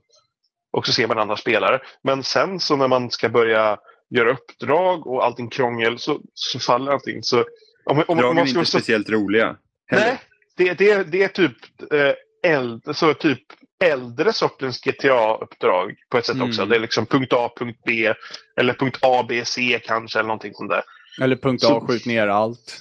[0.73, 1.79] Och så ser man andra spelare.
[2.03, 3.77] Men sen så när man ska börja
[4.09, 7.23] göra uppdrag och allting krångel så, så faller allting.
[7.23, 7.45] Så
[7.85, 9.55] om, om, dragen man är inte speciellt roliga.
[9.87, 10.05] heller.
[10.05, 10.21] Nej,
[10.57, 11.57] det, det, det är typ,
[11.93, 13.41] eh, äldre, så typ
[13.83, 16.47] äldre sortens GTA-uppdrag på ett sätt Mm.
[16.49, 16.65] också.
[16.65, 18.13] Det är liksom punkt A, punkt B
[18.57, 20.83] eller punkt A, B, C kanske eller någonting sånt där.
[21.21, 22.79] Eller punkt Så- A, skjut ner allt.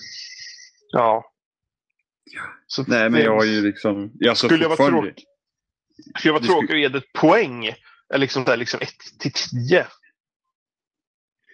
[0.93, 1.33] Ja.
[2.67, 4.11] Så Nej, men jag har ju liksom...
[4.15, 5.25] Jag Skulle jag vara tråkig,
[6.19, 8.89] skulle jag vara skulle- tråkig och ge det ett poäng, eller liksom, där, liksom 1
[9.19, 9.87] till 10.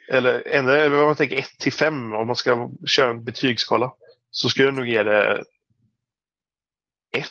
[0.08, 3.92] Eller eller vad man tänker 1 till 5 om man ska köra en betygsskala.
[4.30, 5.44] Så skulle jag nog ge det
[7.16, 7.26] 1.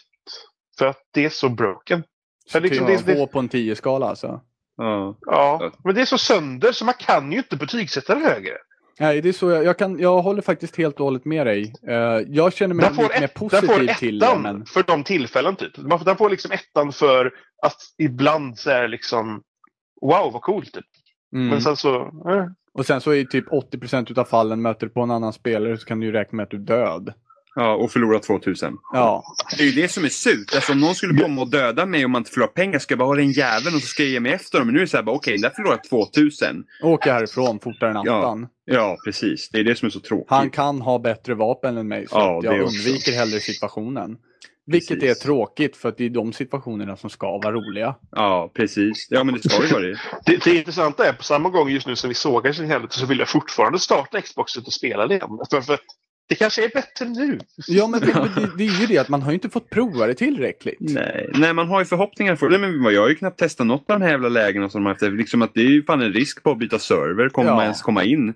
[0.77, 2.03] För att det är så broken.
[2.51, 4.41] Så liksom, det- jag H på en 10-skala alltså.
[4.77, 5.17] Ja.
[5.21, 8.57] Ja, men det är så sönder så man kan ju inte betygsätta det högre.
[8.99, 11.73] Nej, det är så jag, jag, kan, jag håller faktiskt helt och hållet med dig.
[11.87, 11.95] Eh,
[12.27, 14.25] jag känner mig Den lite mer ett, den får positiv till det.
[14.25, 14.65] ettan Men...
[14.65, 15.77] för de tillfällen typ.
[15.77, 17.31] Man får- Den får liksom ettan för
[17.61, 19.41] att ibland så är det liksom
[20.01, 20.85] Wow vad coolt typ.
[21.33, 21.47] Mm.
[21.47, 21.95] Men sen så...
[22.29, 22.45] Eh.
[22.73, 25.85] Och sen så är typ 80% utav fallen möter du på en annan spelare så
[25.85, 27.13] kan du ju räkna med att du är död.
[27.55, 28.77] Ja, och förlora 2000.
[28.93, 29.23] Ja,
[29.57, 30.55] Det är ju det som är surt.
[30.55, 32.99] Alltså, om någon skulle komma och döda mig om man inte förlorar pengar ska jag
[32.99, 34.67] bara ha den jäveln och så ska jag ge mig efter dem.
[34.67, 36.63] Men nu är det så här, bara, okej, där förlorar jag 2000.
[36.83, 38.19] åka härifrån fortare än Ja.
[38.19, 38.47] attan.
[38.65, 39.49] Ja, precis.
[39.49, 40.29] Det är det som är så tråkigt.
[40.29, 42.75] Han kan ha bättre vapen än mig så Ja, att jag det också.
[42.77, 44.17] undviker hellre situationen.
[44.67, 45.21] Vilket Precis.
[45.21, 47.95] är tråkigt för att det är de situationerna som ska vara roliga.
[48.11, 49.07] Ja, precis.
[49.09, 49.99] Ja, men det ska ju vara det.
[50.25, 53.05] Det, det intressanta är på samma gång just nu som vi sågar sin helvete så
[53.05, 55.29] vill jag fortfarande starta Xboxet och spela det igen.
[55.51, 55.79] För, för
[56.27, 57.39] det kanske är bättre nu.
[57.67, 58.05] Ja men det,
[58.35, 60.77] det, det är ju det att man har ju inte fått prova det tillräckligt.
[60.79, 61.29] Nej.
[61.33, 62.57] Nej, man har ju förhoppningar för det.
[62.59, 64.93] Men jag har ju knappt testat något av de här jävla lägena som de har
[64.93, 65.01] haft.
[65.17, 67.29] Liksom att det är ju fan en risk på att byta server.
[67.29, 67.55] Kommer Ja.
[67.55, 68.33] man ens komma in?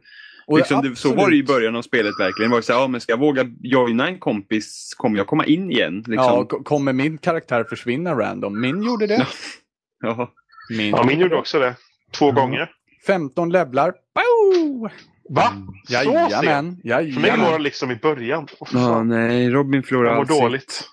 [0.58, 2.52] Liksom, det, så var det i början av spelet verkligen.
[2.52, 5.46] Det var så här, ja, men ska jag våga joina en kompis, kommer jag komma
[5.46, 5.96] in igen?
[5.98, 6.16] Liksom.
[6.16, 8.62] Ja, kommer min karaktär försvinna random?
[8.62, 9.28] Min gjorde det.
[10.02, 10.32] Ja.
[10.78, 11.76] Min, Ja, min gjorde också det.
[12.18, 12.36] Två Mm.
[12.36, 12.70] gånger.
[13.08, 13.94] 15 levlar.
[14.16, 14.90] Bow!
[15.30, 15.54] Va?
[15.88, 16.80] Så sent?
[16.84, 18.48] Jajamän, För mig var det liksom i början.
[18.48, 20.40] För ja, nej, Robin mår allt sitt.
[20.42, 20.84] dåligt.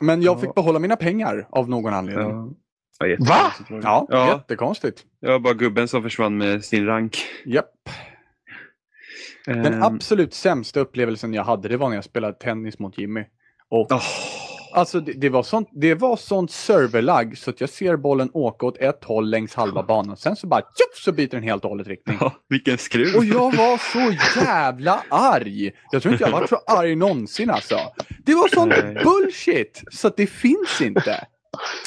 [0.00, 0.40] Men jag Ja.
[0.40, 2.30] fick behålla mina pengar av någon anledning.
[2.30, 2.48] Ja.
[2.98, 3.80] Ja, det.
[3.82, 4.28] Ja, Ja.
[4.28, 5.02] jättekonstigt.
[5.20, 7.18] Det var bara gubben som försvann med sin rank.
[7.46, 7.72] Japp.
[9.46, 13.20] Den Ehm, absolut sämsta upplevelsen jag hade, det var när jag spelade tennis mot Jimmy.
[13.70, 14.00] Och åh,
[14.76, 18.66] Alltså det, det, var sånt, det var sånt serverlag så att jag ser bollen åka
[18.66, 20.16] åt ett håll längs halva banan.
[20.16, 22.16] Sen så bara tjoff, så byter den helt och hållet riktning.
[22.20, 23.16] ja, vilken skruv.
[23.16, 25.72] Och jag var så jävla arg.
[25.92, 27.78] Jag tror inte jag varit så arg någonsin alltså.
[28.26, 29.04] Det var sånt Nej.
[29.04, 31.26] bullshit så att det finns inte.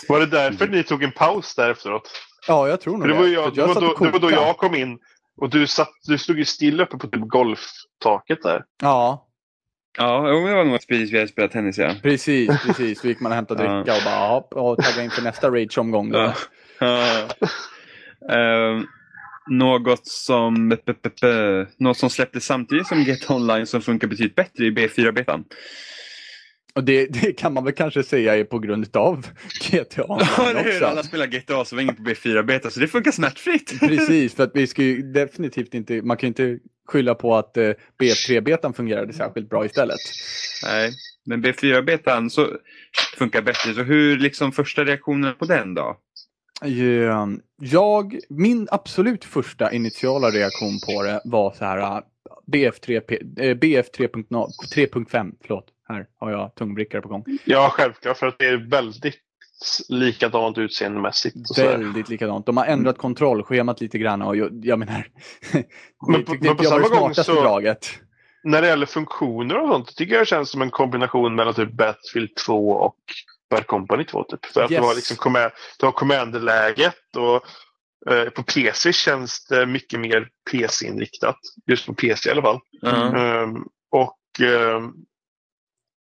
[0.08, 2.10] Var det därför ni tog en paus där efteråt?
[2.48, 4.76] Ja, jag tror nog det var, jag, det, var då, det var då jag kom
[4.76, 5.00] in
[5.42, 8.64] och du, satt, du stod ju still uppe på typ golftaket där.
[8.82, 9.29] Ja,
[9.98, 11.96] Ja, jo, det var nog precis vi hade spelat tennis ja.
[12.04, 13.00] precis, precis.
[13.02, 13.76] Så gick man och hämtade Ja.
[13.76, 16.10] dricka och bara ja, och taggade in för nästa rage-omgång.
[16.12, 16.20] då.
[16.20, 16.34] Ja.
[16.80, 17.28] Ja.
[18.36, 18.86] Ehm,
[19.50, 20.78] något som
[21.78, 25.44] något som släpptes samtidigt som Get Online som funkar betydligt bättre i B4-betan.
[26.76, 29.28] Och det, det kan man väl kanske säga är på grund av
[29.72, 30.04] GTA Ja,
[30.40, 30.84] Online eller hur?
[30.84, 31.08] Alla också.
[31.08, 33.80] spelar GTA så ingen på B4-beta så det funkar smärtfritt.
[33.80, 37.58] Precis, för att vi ska ju definitivt inte, man kan ju inte skylla på att
[37.58, 37.72] eh,
[38.02, 40.00] BF3-betan fungerade särskilt bra istället.
[40.64, 40.92] Nej,
[41.26, 42.48] men B4-betan så
[43.18, 43.74] funkar bättre.
[43.74, 45.98] Så hur liksom första reaktionen på den då?
[46.66, 47.28] Eh,
[47.62, 52.02] Jag, min absolut första initiala reaktion på det var så här eh,
[52.52, 53.02] BF3,
[53.40, 57.26] eh, BF 3.0 3.5, förlåt, här har jag tungbrickare på gång.
[57.46, 58.18] Ja, självklart.
[58.18, 59.16] För att det är väldigt
[59.90, 61.36] likadant utseendemässigt.
[61.52, 61.58] Och.
[61.58, 62.46] Väldigt likadant.
[62.46, 65.08] De har ändrat kontrollschemat lite grann och jag, jag menar,
[65.54, 65.64] Men
[66.20, 67.88] det på- tyckte men på jag var det samma gång smartaste så- draget.
[68.44, 71.72] När det gäller funktioner och sånt tycker jag det känns som en kombination mellan typ
[71.72, 72.96] Battlefield 2 och
[73.50, 74.24] Bad Company 2.
[74.24, 74.46] Typ.
[74.46, 74.82] För att Yes.
[74.82, 77.46] du har, liksom command, du har commanderläget och
[78.14, 81.36] eh, på PC känns det mycket mer PC-inriktat.
[81.68, 82.60] Just på PC i alla fall.
[82.82, 83.18] Ja.
[83.18, 84.92] Ehm, och ehm,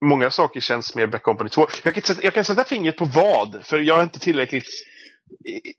[0.04, 1.66] många saker känns mer Bad Company 2.
[1.82, 4.66] Jag kan, sätta, jag kan sätta fingret på vad, för jag är inte tillräckligt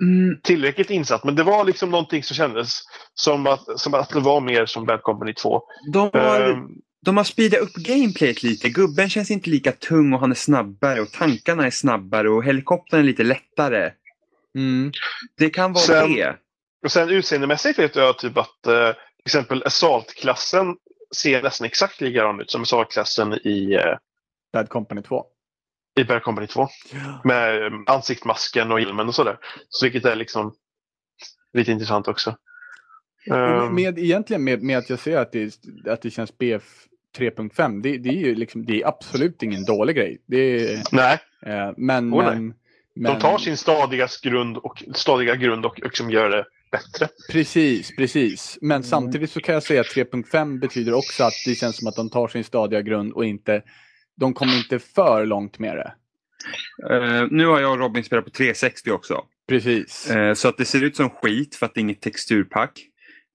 [0.02, 1.24] Mm, tillräckligt insatt.
[1.24, 2.80] Men det var liksom någonting som kändes
[3.14, 5.62] som att, som att det var mer som Bad Company 2.
[5.94, 6.68] de, har,
[7.06, 8.70] de har speedat upp gameplayet lite.
[8.70, 13.00] Gubben känns inte lika tung och han är snabbare och tankarna är snabbare och helikoptern
[13.00, 13.92] är lite lättare.
[14.56, 14.92] Mm.
[15.38, 16.36] Det kan vara Sen- det.
[16.86, 20.76] Och sen utseendemässigt vet jag typ att eh, till exempel Assault-klassen
[21.16, 23.98] ser nästan exakt likadan ut som Assault-klassen i, eh,
[24.54, 25.26] Bad Company 2.
[26.00, 26.68] i Bad Company 2.
[27.24, 29.38] Med eh, ansiktsmasken och hjälmen och sådär.
[29.70, 30.54] Så vilket är liksom
[31.54, 32.36] lite intressant också.
[33.30, 35.54] Och Ehm, med, egentligen med, med att jag säger att det,
[35.88, 36.64] att det känns BF
[37.18, 40.22] 3.5, det, det är ju liksom, det är absolut ingen dålig grej.
[40.26, 42.54] Det är, nej, eh, men, Åh, nej.
[42.96, 47.08] men, de tar sin stadiga grund och, stadiga grund och liksom gör det bättre.
[47.32, 48.58] Precis, precis.
[48.62, 48.84] Men Mm.
[48.84, 52.10] samtidigt så kan jag säga att 3.5 betyder också att det känns som att de
[52.10, 53.64] tar sin stadiga grund och inte,
[54.20, 55.94] de kommer inte för långt med det.
[56.94, 59.24] Eh, nu har jag och Robin spelat på 360 också.
[59.48, 60.12] Precis.
[60.12, 62.80] Eh, så att det ser ut som skit för att det är inget texturpack.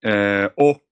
[0.07, 0.82] Eh, och,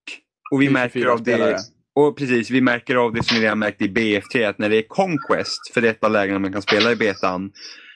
[0.51, 1.59] och vi märker av det.
[1.95, 4.77] Och precis, vi märker av det som vi redan märkt i BF3 att när det
[4.77, 7.53] är Conquest, för det är ett av lägena man kan spela i betan,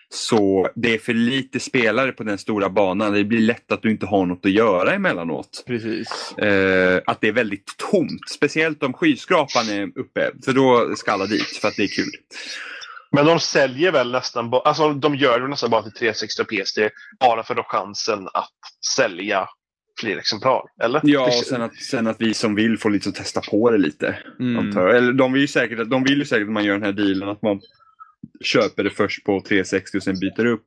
[0.09, 3.13] så det är för lite spelare på den stora banan.
[3.13, 5.65] Det blir lätt att du inte har något att göra emellanåt.
[5.67, 6.39] Precis.
[6.39, 8.29] Eh, att det är väldigt tomt.
[8.31, 10.31] Speciellt om skyskrapan är uppe.
[10.45, 12.13] För då ska alla dit för att det är kul.
[13.13, 16.53] Men de säljer väl nästan bara, alltså de gör det nästan bara till 360 och
[16.53, 16.91] PS3
[17.21, 18.51] bara för ha chansen att
[18.97, 19.49] sälja
[20.01, 20.63] fler exemplar.
[20.83, 21.01] Eller?
[21.05, 24.19] Ja, och sen att, sen att vi som vill får liksom testa på det lite.
[24.41, 24.59] Mm.
[24.59, 24.97] antar jag.
[24.97, 27.29] Eller de vill, ju säkert, de vill ju säkert att man gör den här dealen
[27.29, 27.61] att man
[28.45, 30.67] köper det först på 360 och sen byter upp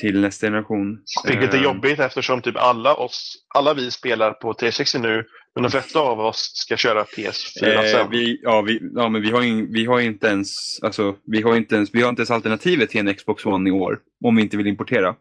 [0.00, 0.98] till nästa generation.
[1.26, 5.62] Vilket är Eh, jobbigt eftersom typ alla, oss, alla vi spelar på 360 nu, men
[5.62, 8.10] de flesta av oss ska köra PS4 Eh, sen.
[8.10, 11.56] vi, ja, vi, ja, men vi har, ju, vi har inte ens, alltså, vi har
[11.56, 13.98] inte ens, vi har inte ens alternativet till en Xbox One i år.
[14.24, 15.14] Om vi inte vill importera.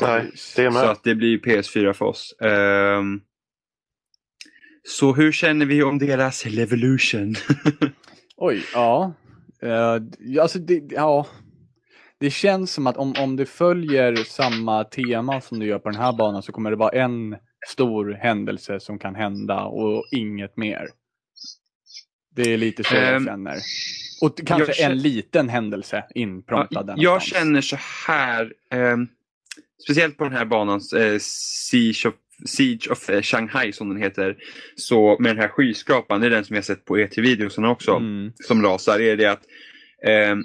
[0.00, 0.90] Nej, det är Så med.
[0.90, 2.34] att det blir PS4 för oss.
[2.40, 3.20] Ehm,
[4.88, 7.34] så hur känner vi om deras Levolution?
[8.36, 9.14] Oj, ja.
[9.62, 11.26] Uh, alltså det, ja.
[12.20, 16.00] Det känns som att om, om det följer samma tema som det gör på den
[16.00, 17.36] här banan så kommer det vara en
[17.68, 20.88] stor händelse som kan hända och inget mer.
[22.36, 23.56] Det är lite så jag Ehm, känner.
[24.22, 26.88] Och kanske jag känner- en liten händelse inpromptad.
[26.88, 27.24] Jag någonstans.
[27.32, 28.52] känner så här.
[28.70, 29.08] ehm,
[29.82, 31.14] speciellt på den här banan, eh,
[32.06, 32.14] of,
[32.46, 34.36] Siege of eh, Shanghai som den heter.
[34.76, 38.32] Så med den här skyskrapan, det är den som jag sett på ET-videorna också, Mm.
[38.34, 39.42] som rasar, är det att
[40.06, 40.42] ehm,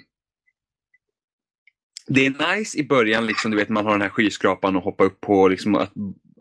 [2.08, 5.04] det är nice i början, liksom, du vet man har den här skyskrapan och hoppa
[5.04, 5.48] upp på.
[5.48, 5.92] Liksom, att,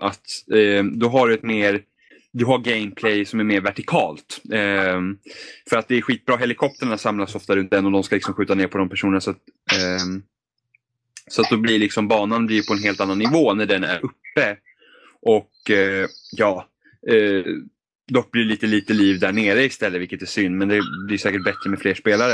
[0.01, 1.83] att, ehm, då har du ett mer
[2.35, 4.41] du har gameplay som är mer vertikalt.
[4.53, 5.19] Ehm,
[5.71, 8.55] för att det är skitbra, helikopterna samlas ofta runt den och de ska liksom skjuta
[8.55, 9.21] ner på de personerna.
[9.21, 9.39] Så att,
[9.73, 10.23] ehm,
[11.27, 14.01] Så att då blir liksom banan blir på en helt annan nivå när den är
[14.05, 14.57] uppe.
[15.23, 16.69] Och eh, ja,
[17.09, 17.45] eh,
[18.09, 21.19] dock blir det lite lite liv där nere istället vilket är synd men det blir
[21.19, 22.33] säkert bättre med fler spelare.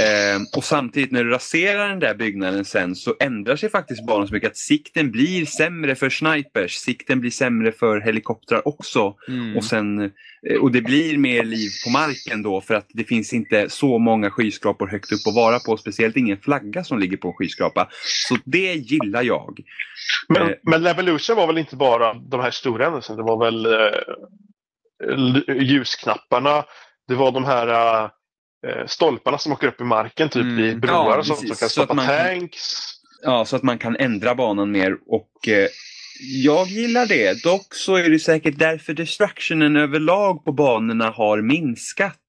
[0.00, 4.28] Eh, och samtidigt när du raserar den där byggnaden sen så ändrar sig faktiskt banan
[4.28, 9.14] så mycket att sikten blir sämre för snipers, sikten blir sämre för helikoptrar också.
[9.28, 9.56] Mm.
[9.56, 13.32] Och, sen, eh, och det blir mer liv på marken då för att det finns
[13.32, 15.76] inte så många skyskrapor högt upp att vara på.
[15.76, 17.88] Speciellt ingen flagga som ligger på en skyskrapa.
[18.28, 19.60] Så det gillar jag.
[20.28, 20.54] Men, Eh.
[20.62, 23.16] men Levolution var väl inte bara de här stora händelserna.
[23.16, 23.98] Det var väl eh,
[25.48, 26.64] ljusknapparna.
[27.08, 28.02] Det var de här
[28.66, 30.64] eh, stolparna som åker upp i marken typ Mm.
[30.64, 32.60] i broar Ja, och sånt som kan stoppa man tanks.
[33.22, 35.68] Ja, så att man kan ändra banan mer och eh,
[36.44, 37.42] jag gillar det.
[37.42, 42.20] Dock så är det säkert därför destructionen överlag på banorna har minskat.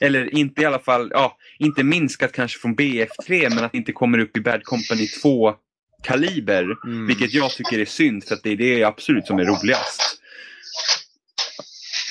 [0.00, 3.92] Eller inte i alla fall, ja, inte minskat kanske från BF3 men att det inte
[3.92, 5.54] kommer upp i Bad Company 2
[6.02, 6.66] kaliber.
[6.86, 7.06] Mm.
[7.06, 10.20] Vilket jag tycker är synd för att det är det absolut som är roligast.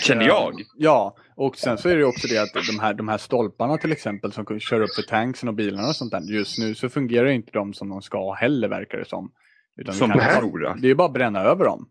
[0.04, 0.54] Känner jag.
[0.78, 3.92] Ja, och sen så är det också det att de här, de här stolparna till
[3.92, 6.22] exempel som kör upp för tanksen och bilarna och sånt där.
[6.22, 9.32] Just nu så fungerar inte de som de ska heller verkar det som.
[9.82, 10.76] Utan Som kan de bara-.
[10.76, 11.90] Det är bara att bränna över dem.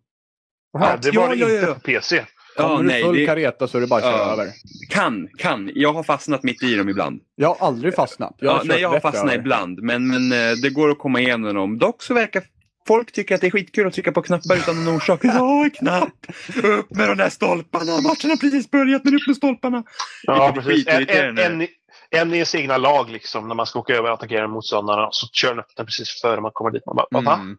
[0.73, 1.75] Ja, det var ja, det ja, inte ja.
[1.75, 2.25] på PC.
[2.57, 4.33] Kommer Ja, du nej, full det kareta så är det bara att köra Ja.
[4.33, 4.49] över.
[4.91, 5.71] kan, kan.
[5.75, 7.21] Jag har fastnat mitt i dem ibland.
[7.35, 8.35] Jag har aldrig fastnat.
[8.39, 9.39] Jag har ja, nej, jag har fastnat över.
[9.39, 11.79] ibland, men, men eh, det går att komma igenom dem.
[11.79, 12.43] Dock så verkar
[12.87, 15.20] folk tycka att det är skitkul att trycka på knappar utan någon orsak.
[15.22, 16.26] Ja, knapp!
[16.64, 18.01] Upp med de där stolparna!
[18.01, 19.83] Matchen har precis börjat, men upp med stolparna!
[20.22, 20.87] Ja, precis.
[20.87, 21.68] En, en, en, i-
[22.11, 25.09] en i ens egna lag liksom, när man ska åka över och attackera motståndarna.
[25.11, 26.83] Så kör den upp den precis före man kommer dit.
[26.87, 27.57] Man bara, mm.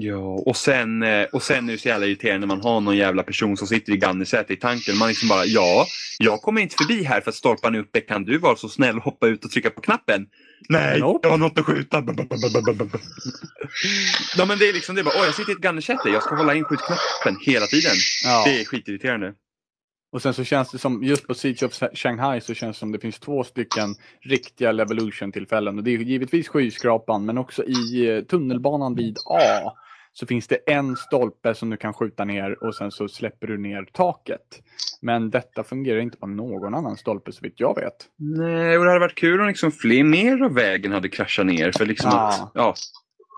[0.00, 2.96] Ja, och sen, eh, och sen är det så jävla irriterande när man har någon
[2.96, 4.98] jävla person som sitter i gunnersätet i tanken.
[4.98, 5.86] Man liksom bara, ja,
[6.18, 8.00] jag kommer inte förbi här för att stolparna är uppe.
[8.00, 10.26] Kan du vara så snäll och hoppa ut och trycka på knappen?
[10.68, 11.28] Nej, Nope.
[11.28, 12.04] jag har något att skjuta.
[14.36, 16.08] ja, men det är liksom, det är bara, åh, jag sitter i ett gunnersäte.
[16.08, 17.96] Jag ska hålla in skjutknappen hela tiden.
[18.24, 18.44] Ja.
[18.46, 19.32] Det är skitirriterande.
[20.12, 22.92] Och sen så känns det som, just på Siege of Shanghai så känns det som
[22.92, 25.78] det finns två stycken riktiga Levolution-tillfällen.
[25.78, 29.72] Och det är givetvis skyskrapan men också i eh, tunnelbanan vid A.
[30.12, 33.58] Så finns det en stolpe som du kan skjuta ner och sen så släpper du
[33.58, 34.62] ner taket.
[35.00, 37.94] Men detta fungerar inte på någon annan stolpe så vitt jag vet.
[38.16, 41.72] Nej, och det hade varit kul om liksom fler, mer av vägen hade kraschat ner.
[41.72, 42.28] För liksom Ja.
[42.28, 42.74] att, ja,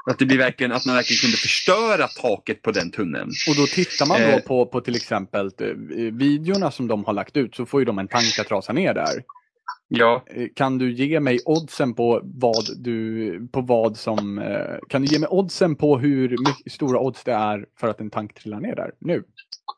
[0.07, 3.31] att, det blir verkligen, att man verkligen kunde förstöra taket på den tunneln.
[3.49, 4.39] Och då tittar man då Eh.
[4.41, 5.67] på, på till exempel eh,
[6.13, 8.95] videorna som de har lagt ut så får ju de en tank att rasa ner
[8.95, 9.23] där.
[9.89, 14.43] Ja, Eh, Kan du ge mig oddsen på vad du, på vad som,
[14.89, 16.37] kan du ge mig oddsen på hur
[16.71, 19.23] stora odds det är för att en tank trillar ner där nu?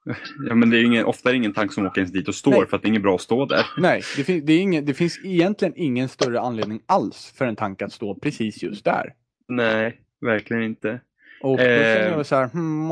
[0.49, 2.35] ja men det är ingen, ofta är det ingen tank som åker ens dit och
[2.35, 2.67] står Nej.
[2.69, 3.67] för att det är inget bra att stå där.
[3.79, 7.83] Nej, det, fin- det, ingen, det finns egentligen ingen större anledning alls för en tank
[7.83, 9.13] att stå precis just där.
[9.49, 11.01] Nej, verkligen inte.
[11.43, 11.97] Och då Eh.
[11.97, 12.91] känner jag så här, hmm.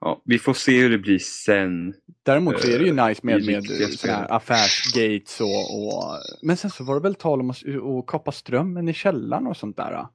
[0.00, 1.94] Ja, vi får se hur det blir sen.
[2.22, 3.62] Däremot så är det ju nice med, med
[4.28, 6.02] affärsgates och, och...
[6.42, 9.56] Men sen så var det väl tal om att, att kapa strömmen i källaren och
[9.56, 10.06] sånt där.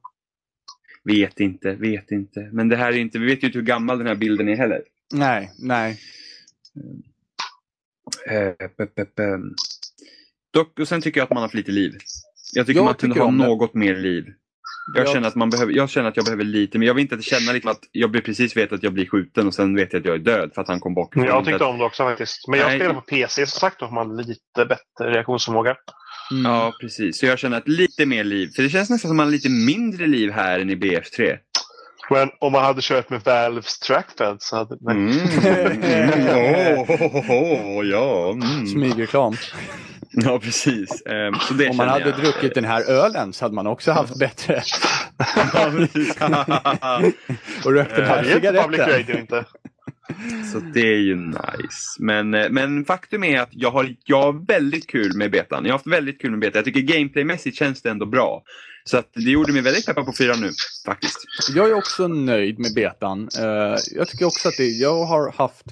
[1.04, 2.40] Vet inte, vet inte.
[2.52, 4.56] Men det här är inte, vi vet ju inte hur gammal den här bilden är
[4.56, 4.82] heller.
[5.14, 5.98] Nej, nej.
[8.30, 9.38] Eh.
[10.50, 11.92] Dock, och sen tycker jag att man har för lite liv.
[12.54, 14.24] Jag tycker Jag man kunde ha något mer liv.
[14.94, 17.22] Jag, känner att man behöver, jag känner att jag behöver lite, men jag vill inte
[17.22, 20.06] känna liksom att jag precis vet att jag blir skjuten och sen vet jag att
[20.06, 21.24] jag är död för att han kom bakifrån.
[21.24, 22.48] Jag tyckte om det också faktiskt.
[22.48, 22.78] Men jag Nej.
[22.78, 23.80] spelar på PC som sagt.
[23.80, 25.76] Då har man lite bättre reaktionsförmåga.
[26.30, 26.52] Mm.
[26.52, 27.18] Ja, precis.
[27.18, 28.50] Så jag känner att lite mer liv.
[28.56, 31.38] För det känns nästan som att man har lite mindre liv här än i BF3.
[32.10, 34.76] Men om man hade kört med Valves trackpad så hade...
[34.80, 34.96] Nej.
[34.96, 35.18] Mm.
[35.82, 36.78] Mm.
[36.78, 38.30] Oh, oh, oh, oh, ja.
[38.30, 38.66] Mm.
[38.66, 39.36] Smygreklam.
[40.16, 41.02] Ja, precis.
[41.06, 42.20] Ehm, så det Om man hade jag.
[42.20, 44.62] druckit den här ölen så hade man också haft bättre.
[45.54, 46.16] Ja, precis.
[47.64, 49.18] och rökt den Eh, här Det är inte public cigaretten.
[49.18, 49.44] inte.
[50.52, 51.38] Så det är ju nice.
[51.98, 55.64] Men, eh, men faktum är att jag har, jag har väldigt kul med betan.
[55.64, 56.58] Jag har haft väldigt kul med betan.
[56.58, 58.42] Jag tycker gameplaymässigt känns det ändå bra.
[58.84, 60.50] Så att det gjorde mig väldigt peppad på fyra nu,
[60.86, 61.16] faktiskt.
[61.54, 63.28] Jag är också nöjd med betan.
[63.38, 65.64] Eh, jag tycker också att det, jag har haft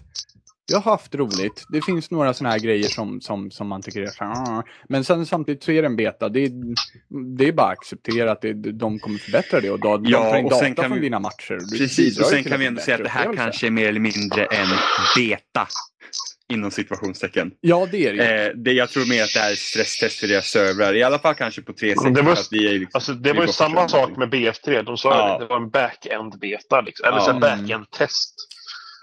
[0.70, 1.64] jag har haft roligt.
[1.68, 4.62] Det finns några sådana här grejer som, som, som man tycker är så här, "Ah."
[4.88, 6.28] Men sen samtidigt så är det en beta.
[6.28, 6.50] Det är,
[7.38, 10.30] det är bara att acceptera att det, de kommer förbättra det och då, de Ja,
[10.30, 11.58] tar in data kan från vi- dina matcher.
[11.72, 14.00] Det Precis, och sen kan vi ändå säga att det här kanske är mer eller
[14.00, 14.68] mindre en
[15.16, 15.68] beta.
[16.52, 17.50] Inom situationstecken.
[17.60, 18.46] Ja, det är det.
[18.46, 20.94] Eh, det, jag tror mer att det är stresstest för deras servrar.
[20.94, 22.14] I alla fall kanske på 360.
[22.14, 24.82] Det var- att vi är liksom, Alltså, det var ju samma sak med BF3.
[24.82, 25.34] De sa Ja.
[25.34, 26.80] att det var en back-end beta.
[26.80, 27.06] Liksom.
[27.08, 27.24] Eller Ja.
[27.24, 28.34] så här back-end test.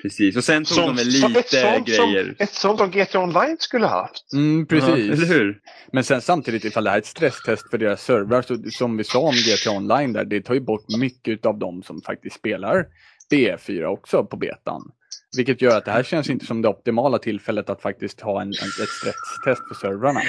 [0.02, 2.24] Precis, och sen tog Som- de väl lite ett sånt grejer.
[2.26, 4.34] Som, ett sånt som GTA Online skulle ha haft.
[4.34, 4.90] Mm, precis.
[5.12, 5.60] eller hur?
[5.94, 9.04] Men sen samtidigt ifall det här är ett stresstest för deras servrar, så som vi
[9.04, 12.86] sa om GTA Online där, det tar ju bort mycket av de som faktiskt spelar
[13.34, 14.92] BF4 också på betan.
[15.38, 18.48] Vilket gör att det här känns inte som det optimala tillfället att faktiskt ha en,
[18.48, 20.22] en, ett stresstest för servrarna.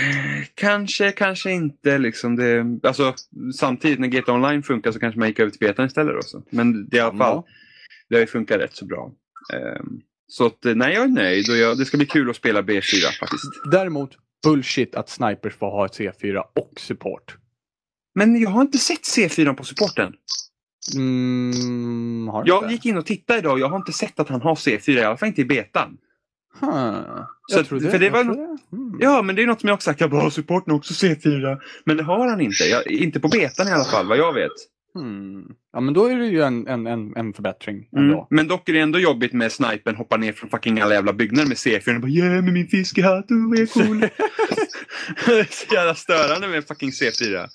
[0.55, 2.65] Kanske, kanske inte liksom det.
[2.89, 3.15] Alltså
[3.55, 6.43] samtidigt när GTA Online funkar så kanske man gick över till betan istället också.
[6.51, 7.45] Men det, i alla fall, Ja.
[8.09, 9.11] det har ju funkat rätt så bra.
[9.55, 12.37] Ehm, så att, eh, nej, jag är nöjd och jag, det ska bli kul att
[12.37, 13.45] spela B4 faktiskt.
[13.71, 14.11] Däremot,
[14.45, 17.37] bullshit att snipers får ha ett C4 och support.
[18.15, 20.13] Men jag har inte sett C4 på supporten.
[20.95, 22.73] Mm, Jag inte?
[22.75, 25.03] gick in och tittade idag och jag har inte sett att han har C4, i
[25.03, 25.97] alla fall inte i betan.
[26.61, 26.95] Huh.
[27.53, 28.41] Så att- för det var- trodde-
[28.73, 28.97] mm.
[29.01, 30.01] Ja, men det är något som jag också sagt.
[30.01, 31.59] Jag bara, har supporten också C4?
[31.85, 32.65] Men det har han inte.
[32.65, 34.51] Jag, inte på betan i alla fall, vad jag vet.
[34.95, 35.45] Hmm.
[35.73, 38.19] Ja, men då är det ju en, en, en, en förbättring Mm.
[38.31, 41.49] Men dock är det ändå jobbigt med snipen hoppar ner från fucking alla jävla byggnader
[41.49, 44.09] med C4 och bara yeah med min fiskehatt, du är cool.
[45.51, 47.49] så jävla störande med fucking C4.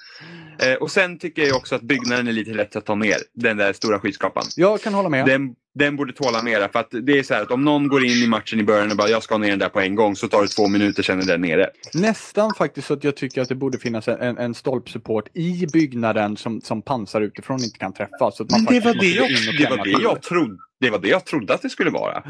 [0.59, 3.17] Eh, och sen tycker jag också att byggnaden är lite lätt att ta ner.
[3.33, 4.43] Den där stora skyskrapan.
[4.55, 5.25] Jag kan hålla med.
[5.25, 8.05] Den, den borde tåla mera för att det är så här att om någon går
[8.05, 10.15] in i matchen i början och bara jag ska ner den där på en gång
[10.15, 11.69] så tar det två minuter sen är den nere.
[11.93, 16.37] Nästan faktiskt så att jag tycker att det borde finnas en, en stolpsupport i byggnaden
[16.37, 18.04] som, som pansar utifrån inte kan träffa.
[18.19, 21.07] Så att man det var det, jag, det, var det, jag trodde, det var det
[21.07, 22.23] jag trodde att det skulle vara.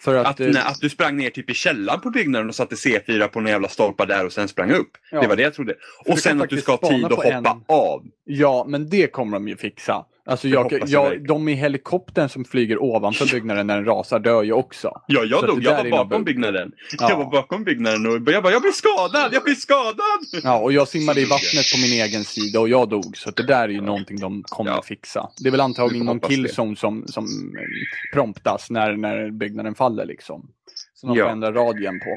[0.00, 2.74] För att, Att, eh, att du sprang ner typ i källaren på byggnaden och satte
[2.74, 4.90] C4 på en jävla stolpar där och sen sprang upp.
[5.10, 5.20] Ja.
[5.20, 5.74] Det var det jag trodde.
[6.06, 8.04] Och sen att du ska ha tid att hoppa en- av.
[8.24, 10.04] Ja, men det kommer de ju fixa.
[10.24, 14.52] Alltså jag, jag de i helikoptern som flyger ovanför byggnaden när den rasar dör ju
[14.52, 15.00] också.
[15.06, 15.62] Ja, jag dog.
[15.62, 16.72] Jag var bakom byggnaden.
[16.98, 17.10] Ja.
[17.10, 19.34] Jag var bakom byggnaden och jag bara, jag blir skadad!
[19.34, 20.42] Jag blir skadad!
[20.42, 23.16] Ja, och jag simmade i vattnet på min egen sida och jag dog.
[23.16, 24.78] Så det där är ju någonting de kommer Ja.
[24.78, 25.28] att fixa.
[25.42, 30.48] Det är väl antagligen någon killzone som, som eh, promptas när, när byggnaden faller liksom.
[30.94, 31.24] Så de Ja.
[31.24, 32.16] får ändra radien på.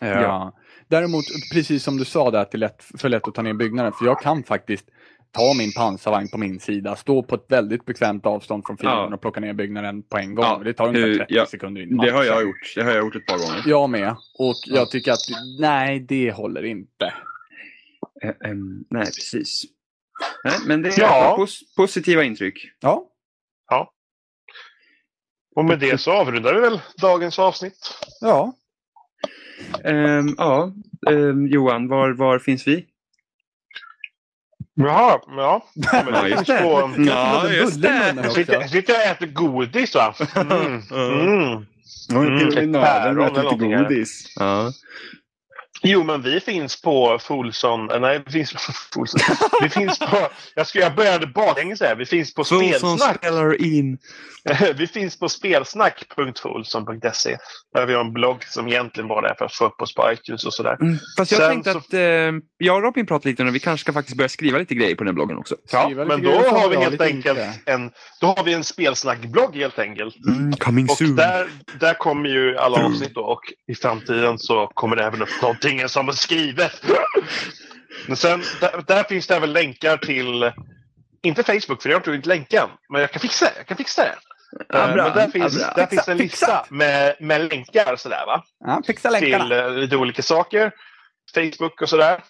[0.00, 0.22] Ja.
[0.22, 0.52] Ja.
[0.88, 3.54] Däremot, precis som du sa där, att det är lätt, för lätt att ta ner
[3.54, 3.92] byggnaden.
[3.92, 4.84] För jag kan faktiskt
[5.34, 9.14] ta min pansarvagn på min sida, stå på ett väldigt bekvämt avstånd från fienden Ja.
[9.14, 10.44] och plocka ner byggnaden på en gång.
[10.44, 12.72] Ja, Det tar ungefär eh, 30 ja, sekunder in Det har jag gjort.
[12.74, 13.62] Det har jag gjort ett par gånger.
[13.66, 14.10] Jag med.
[14.38, 14.76] Och Ja.
[14.76, 15.18] jag tycker att,
[15.60, 17.14] nej, det håller inte.
[18.22, 19.64] Eh, ehm, nej, precis.
[20.44, 21.36] Nej, men det är Ja.
[21.38, 22.70] pos- positiva intryck.
[22.80, 23.10] Ja,
[25.56, 27.94] Och med det så avrundar vi väl dagens avsnitt.
[28.20, 28.52] ja.
[29.84, 30.72] Ehm, ja,
[31.10, 32.86] ehm, Johan, var, var finns vi?
[34.76, 35.64] Jaha, ja.
[35.74, 36.62] Men Ja, just det.
[36.62, 36.94] på...
[37.06, 38.14] Ja, just det.
[38.18, 38.30] också.
[38.30, 40.14] sitter, jag sitter och äter godis va?
[40.36, 40.82] Mm.
[40.90, 41.66] Mm.
[42.10, 44.32] Mm, till och med naveln äter lite godis.
[44.36, 44.72] Ja.
[45.86, 47.90] Jo, men vi finns på Folson...
[47.90, 48.58] eh, Nej, vi finns på
[48.94, 49.20] Folson.
[49.62, 50.28] Vi finns på...
[50.54, 51.96] Jag, ska, jag började baklänges här.
[51.96, 53.16] Vi finns på Spelsnack.
[53.16, 53.98] spelar in.
[54.76, 57.36] Vi finns på spelsnack.folson.se.
[57.74, 60.12] Där vi har en blogg som egentligen bara är för att få upp oss på
[60.12, 60.76] iTunes och sådär.
[60.80, 62.00] Mm, fast jag Sen tänkte så- att eh,
[62.58, 63.52] jag och Robin pratade lite om det.
[63.52, 65.56] Vi kanske ska faktiskt börja skriva lite grejer på den bloggen också.
[65.72, 67.50] Ja, men då har vi helt enkelt inte.
[67.66, 70.16] en, då har vi en spelsnackblogg helt enkelt.
[70.28, 71.46] Mm, coming Och där,
[71.80, 73.40] där kommer ju alla avsnitt då och
[73.72, 76.82] i framtiden så kommer det även upp någonting som är skrivet.
[78.06, 80.52] Men sen, där, där finns det även länkar till,
[81.22, 83.52] inte Facebook för jag har inte inte länken, men jag kan fixa det.
[83.56, 84.14] Jag kan fixa det.
[84.68, 85.04] Ja, Eh, bra.
[85.04, 86.70] men där finns, Ja, där finns en lista Fixat.
[86.70, 88.44] med, med länkar sådär va.
[88.64, 90.72] ja fixa Till eh, lite olika saker.
[91.34, 92.22] Facebook och sådär.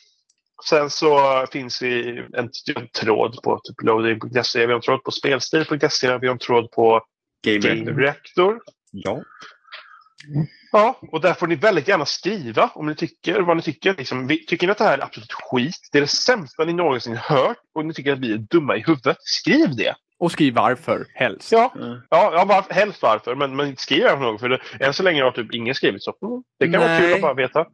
[0.69, 5.11] Sen så finns det en, en tråd på typ loading.se, vi har en tråd på
[5.11, 7.01] spelstil.se, vi har en tråd på
[7.47, 8.15] Game Game.
[8.91, 9.23] Ja.
[10.77, 13.95] Ja, och där får ni väldigt gärna skriva om ni tycker vad ni tycker.
[13.95, 15.89] Liksom, vi, tycker ni att det här är absolut skit?
[15.93, 18.81] Det är det sämsta ni någonsin hört och ni tycker att vi är dumma i
[18.87, 19.17] huvudet?
[19.21, 19.95] Skriv det!
[20.19, 21.53] Och skriv varför, helst.
[21.53, 21.99] Ja, Mm.
[22.11, 24.41] ja, ja var, helst varför, men, men skriv gärna något.
[24.41, 27.01] För det, än så länge har typ ingen skrivit så mm, det kan vara Nej.
[27.01, 27.67] kul att bara veta.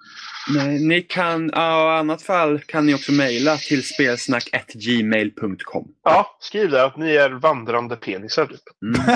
[0.55, 5.89] Nej, ni kan, ja, i annat fall kan ni också mejla till spelsnack.gmail.com.
[6.05, 8.47] Ja, skriv där att ni är vandrande penisar.
[8.47, 8.61] Typ.
[8.85, 9.01] Mm.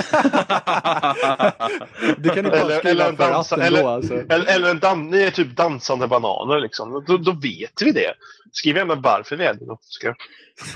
[2.17, 4.13] Det kan du bara Eller- skriva eller en dansa- eller- alltså.
[4.13, 7.03] Eller, eller en dan- ni är typ dansande bananer liksom.
[7.07, 8.13] Då, då vet vi det.
[8.51, 9.65] Skriv gärna varför vi är det.
[9.65, 9.79] då.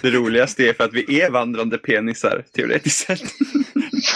[0.01, 3.21] Det roligaste är för att vi är vandrande penisar, teoretiskt sett.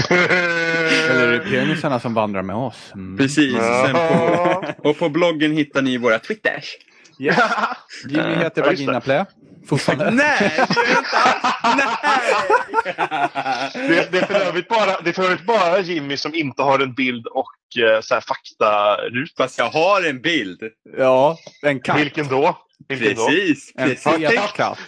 [0.09, 2.91] Eller är det penisarna som vandrar med oss?
[2.95, 3.17] Mm.
[3.17, 3.55] Precis.
[3.55, 6.77] Sen på, och på bloggen hittar ni våra twitters.
[7.19, 7.37] Yes.
[8.09, 8.61] Jimmy heter Ja, det.
[8.61, 9.25] Vaginaplä.
[9.65, 10.11] Fortfarande.
[10.11, 11.43] Nej, det jag inte alls.
[11.77, 12.33] Nej!
[13.73, 16.79] Det, det, är för övrigt bara, det är för övrigt bara Jimmy som inte har
[16.79, 19.43] en bild och eh, så här, faktaruta.
[19.43, 20.59] Fast jag har en bild.
[20.97, 21.99] Ja, en katt.
[21.99, 22.57] Vilken då?
[22.87, 23.27] Vilken då?
[23.27, 23.71] Precis.
[23.75, 24.03] En precis.
[24.03, 24.79] fet katt.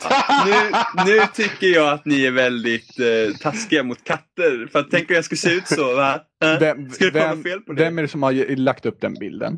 [0.46, 0.72] Nu,
[1.06, 4.68] nu tycker jag att ni är väldigt eh, taskiga mot katter.
[4.72, 6.20] För att tänk om jag skulle se ut så, va?
[6.60, 7.84] Vem, Ska det vem, fel på det?
[7.84, 9.58] vem är det som har lagt upp den bilden?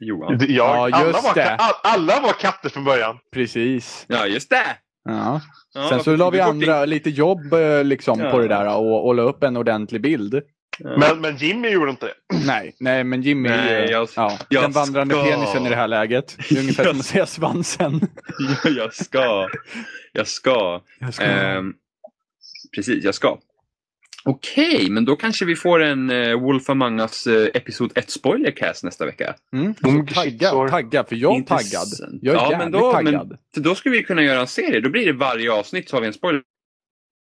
[0.00, 0.38] Johan.
[0.40, 1.54] Jag, Ja, alla, var, det.
[1.54, 3.18] all, alla var katter från början.
[3.34, 4.04] Precis.
[4.08, 4.66] Ja, just det!
[5.08, 5.40] Ja.
[5.74, 8.30] Ja, Sen så la vi andra lite jobb eh, liksom Ja.
[8.30, 10.42] på det där och, och la upp en ordentlig bild.
[10.98, 12.14] Men, men Jimmy gjorde inte det.
[12.46, 15.24] Nej, nej men Jimmy är Nej, ju jag- ja, jag den vandrande ska.
[15.24, 16.36] penisen i det här läget.
[16.48, 18.00] Det är ungefär som att säga svansen.
[18.64, 19.48] Ja, jag ska.
[20.12, 20.80] Jag ska.
[21.00, 21.72] Jag ska- Ehm,
[22.76, 23.38] precis, jag ska.
[24.28, 28.84] Okej, men då kanske vi får en uh, Wolf Among Us uh, Episod 1 spoilercast
[28.84, 29.34] nästa vecka.
[29.52, 29.74] Mm.
[29.84, 30.68] Mm, tagga, shitsår.
[30.68, 31.88] tagga, för jag är taggad.
[32.22, 33.38] Jag är Ja, jävligt men då- men- taggad.
[33.54, 34.80] Så då ska vi kunna göra en serie.
[34.80, 36.42] Då blir det varje avsnitt så har vi en spoiler.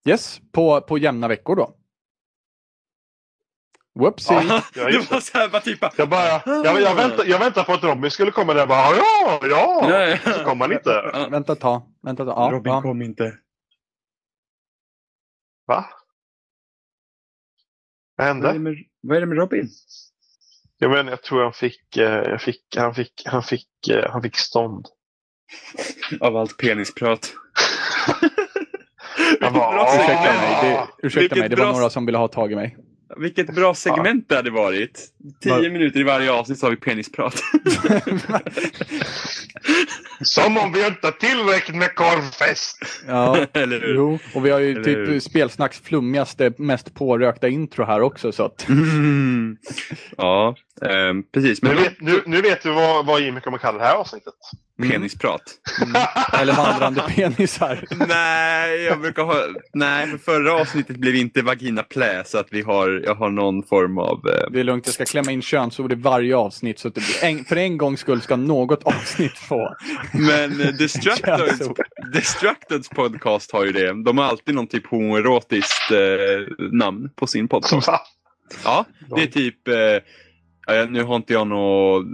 [0.10, 1.74] Yes, på, på jämna veckor då.
[4.00, 4.36] Whoopsie.
[4.36, 5.80] Ja, det var så här bara typ...
[5.98, 8.96] Jag, bara, jag, jag, väntade, jag väntade på att Robin skulle komma där och bara
[8.96, 9.90] ja, ja.
[9.90, 10.34] Ja, ja.
[10.38, 10.90] Så kom han inte.
[11.14, 11.28] Ja.
[11.32, 11.82] Vänta ett tag.
[12.04, 12.38] Vänta ett tag.
[12.54, 12.82] Ja, Robin ja.
[12.82, 13.38] kom inte.
[15.68, 15.86] Va?
[18.18, 18.60] Vad Vad är, det hände?
[18.60, 19.70] med, vad är det med Robin?
[20.78, 24.22] Jag, men, jag tror han fick, eh, jag fick, han fick, han fick, eh, han
[24.22, 24.86] fick stånd.
[26.20, 27.34] Av allt penisprat.
[29.42, 29.84] Han bara.
[29.96, 31.50] Ursäkta mig, det, ursäkta mig.
[31.50, 32.78] det var bra- några som ville ha tag i mig.
[33.18, 35.08] Vilket bra segment det hade varit.
[35.42, 37.34] Tio minuter i varje avsnitt så har vi penisprat.
[40.22, 42.78] Som om vi inte har tillräckligt med korvfest.
[43.08, 43.96] ja, Eller hur?
[43.96, 44.20] jo.
[44.36, 45.20] Och vi har ju Eller typ hur?
[45.20, 48.32] spelsnacks flummigaste, mest pårökta intro här också.
[48.32, 49.58] Så att, Mm.
[50.18, 51.62] Ja, ehm, precis.
[51.62, 54.34] Nu Men vet, nu, nu vet du vad, vad Jimmy kommer kalla det här avsnittet.
[54.90, 55.42] penisprat.
[56.34, 57.86] eller vandrande penisar.
[58.08, 59.36] nej, jag brukar ha...
[59.74, 63.64] Nej, för förra avsnittet blev inte vagina plä så att vi har, jag har någon
[63.64, 64.28] form av...
[64.28, 66.80] eh, Det är lugnt, jag ska klämma in könsord i varje avsnitt.
[66.80, 69.76] Så att det blir en, för en gångs skull ska något avsnitt få.
[70.14, 71.80] Men eh, Destructors, Könsord.
[72.14, 74.04] Destructors podcast har ju det.
[74.04, 77.88] De har alltid någon typ homoerotiskt eh, namn på sin podcast.
[77.88, 78.00] Va?
[78.64, 79.68] Ja, det är typ...
[79.68, 79.76] Eh,
[80.90, 82.06] nu har inte jag något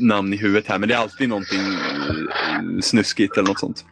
[0.00, 3.84] namn i huvudet här, men det är alltid någonting eh, snuskigt eller något sånt.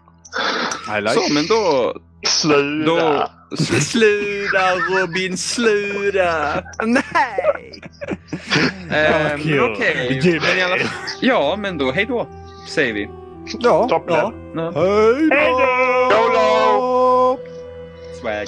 [0.98, 1.94] I like Så, men då...
[2.26, 2.90] Sluta.
[2.90, 6.62] då sl- sluta Robin, sluta!
[6.84, 7.80] Nej!
[8.90, 10.20] Men okej.
[10.22, 10.88] Men i alla fall-
[11.20, 12.28] Ja, men då hej då,
[12.68, 13.08] säger vi.
[13.60, 14.14] Ja, Toppen.
[14.14, 14.32] ja.
[14.54, 14.72] Ja,
[15.30, 15.52] Hej
[16.34, 17.38] då!
[18.20, 18.46] Swag.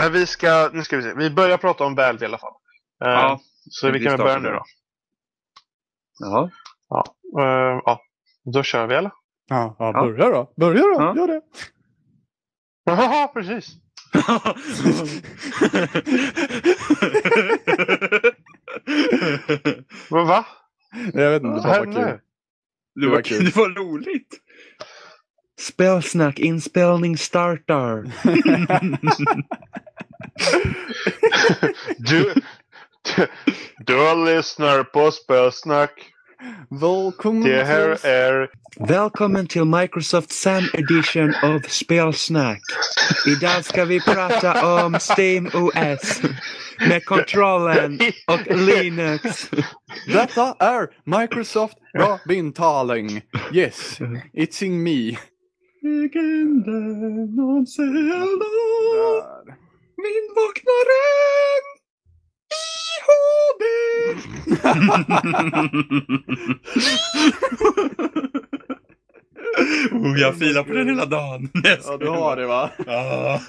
[0.00, 2.52] Men vi ska, nu ska vi se, vi börjar prata om Valve i alla fall.
[3.04, 3.40] Eh, Ja,
[3.70, 4.64] så vi kan väl börja nu då.
[6.18, 6.50] Ja.
[7.40, 8.00] Eh, ja,
[8.54, 9.10] då kör vi eller?
[9.48, 10.02] Ja, ja, Ja.
[10.02, 10.52] börja då.
[10.56, 10.94] Börja då.
[10.98, 11.16] Ja.
[11.16, 11.42] Gör det.
[12.84, 13.68] Ja, precis.
[20.10, 20.46] Va?
[21.14, 21.94] Jag vet inte, det var kul.
[22.94, 24.40] det, var, det var roligt.
[25.60, 28.04] Spelsnack, inspelning startar.
[31.98, 32.34] Du,
[33.16, 33.26] du,
[33.86, 35.90] du lyssnar på Spelsnack.
[36.70, 38.10] Välkommen Det här till...
[38.10, 38.48] är...
[38.88, 42.60] Välkommen till Microsoft Sun Edition av Spelsnack.
[43.26, 46.20] Idag ska vi prata om Steam OS
[46.88, 49.50] med kontrollen och Linux.
[50.06, 50.88] Detta är
[51.20, 53.22] Microsoft Robin Taling.
[53.52, 53.98] Yes,
[54.32, 55.16] it's in me.
[55.82, 58.44] Legenden om Zelda.
[58.94, 59.56] Där.
[60.02, 61.64] Vindvaknaren
[62.50, 63.64] i HD.
[70.08, 71.48] oh, jag filar på den hela dagen.
[71.86, 72.70] Ja, du har det va?
[72.86, 73.40] Ja.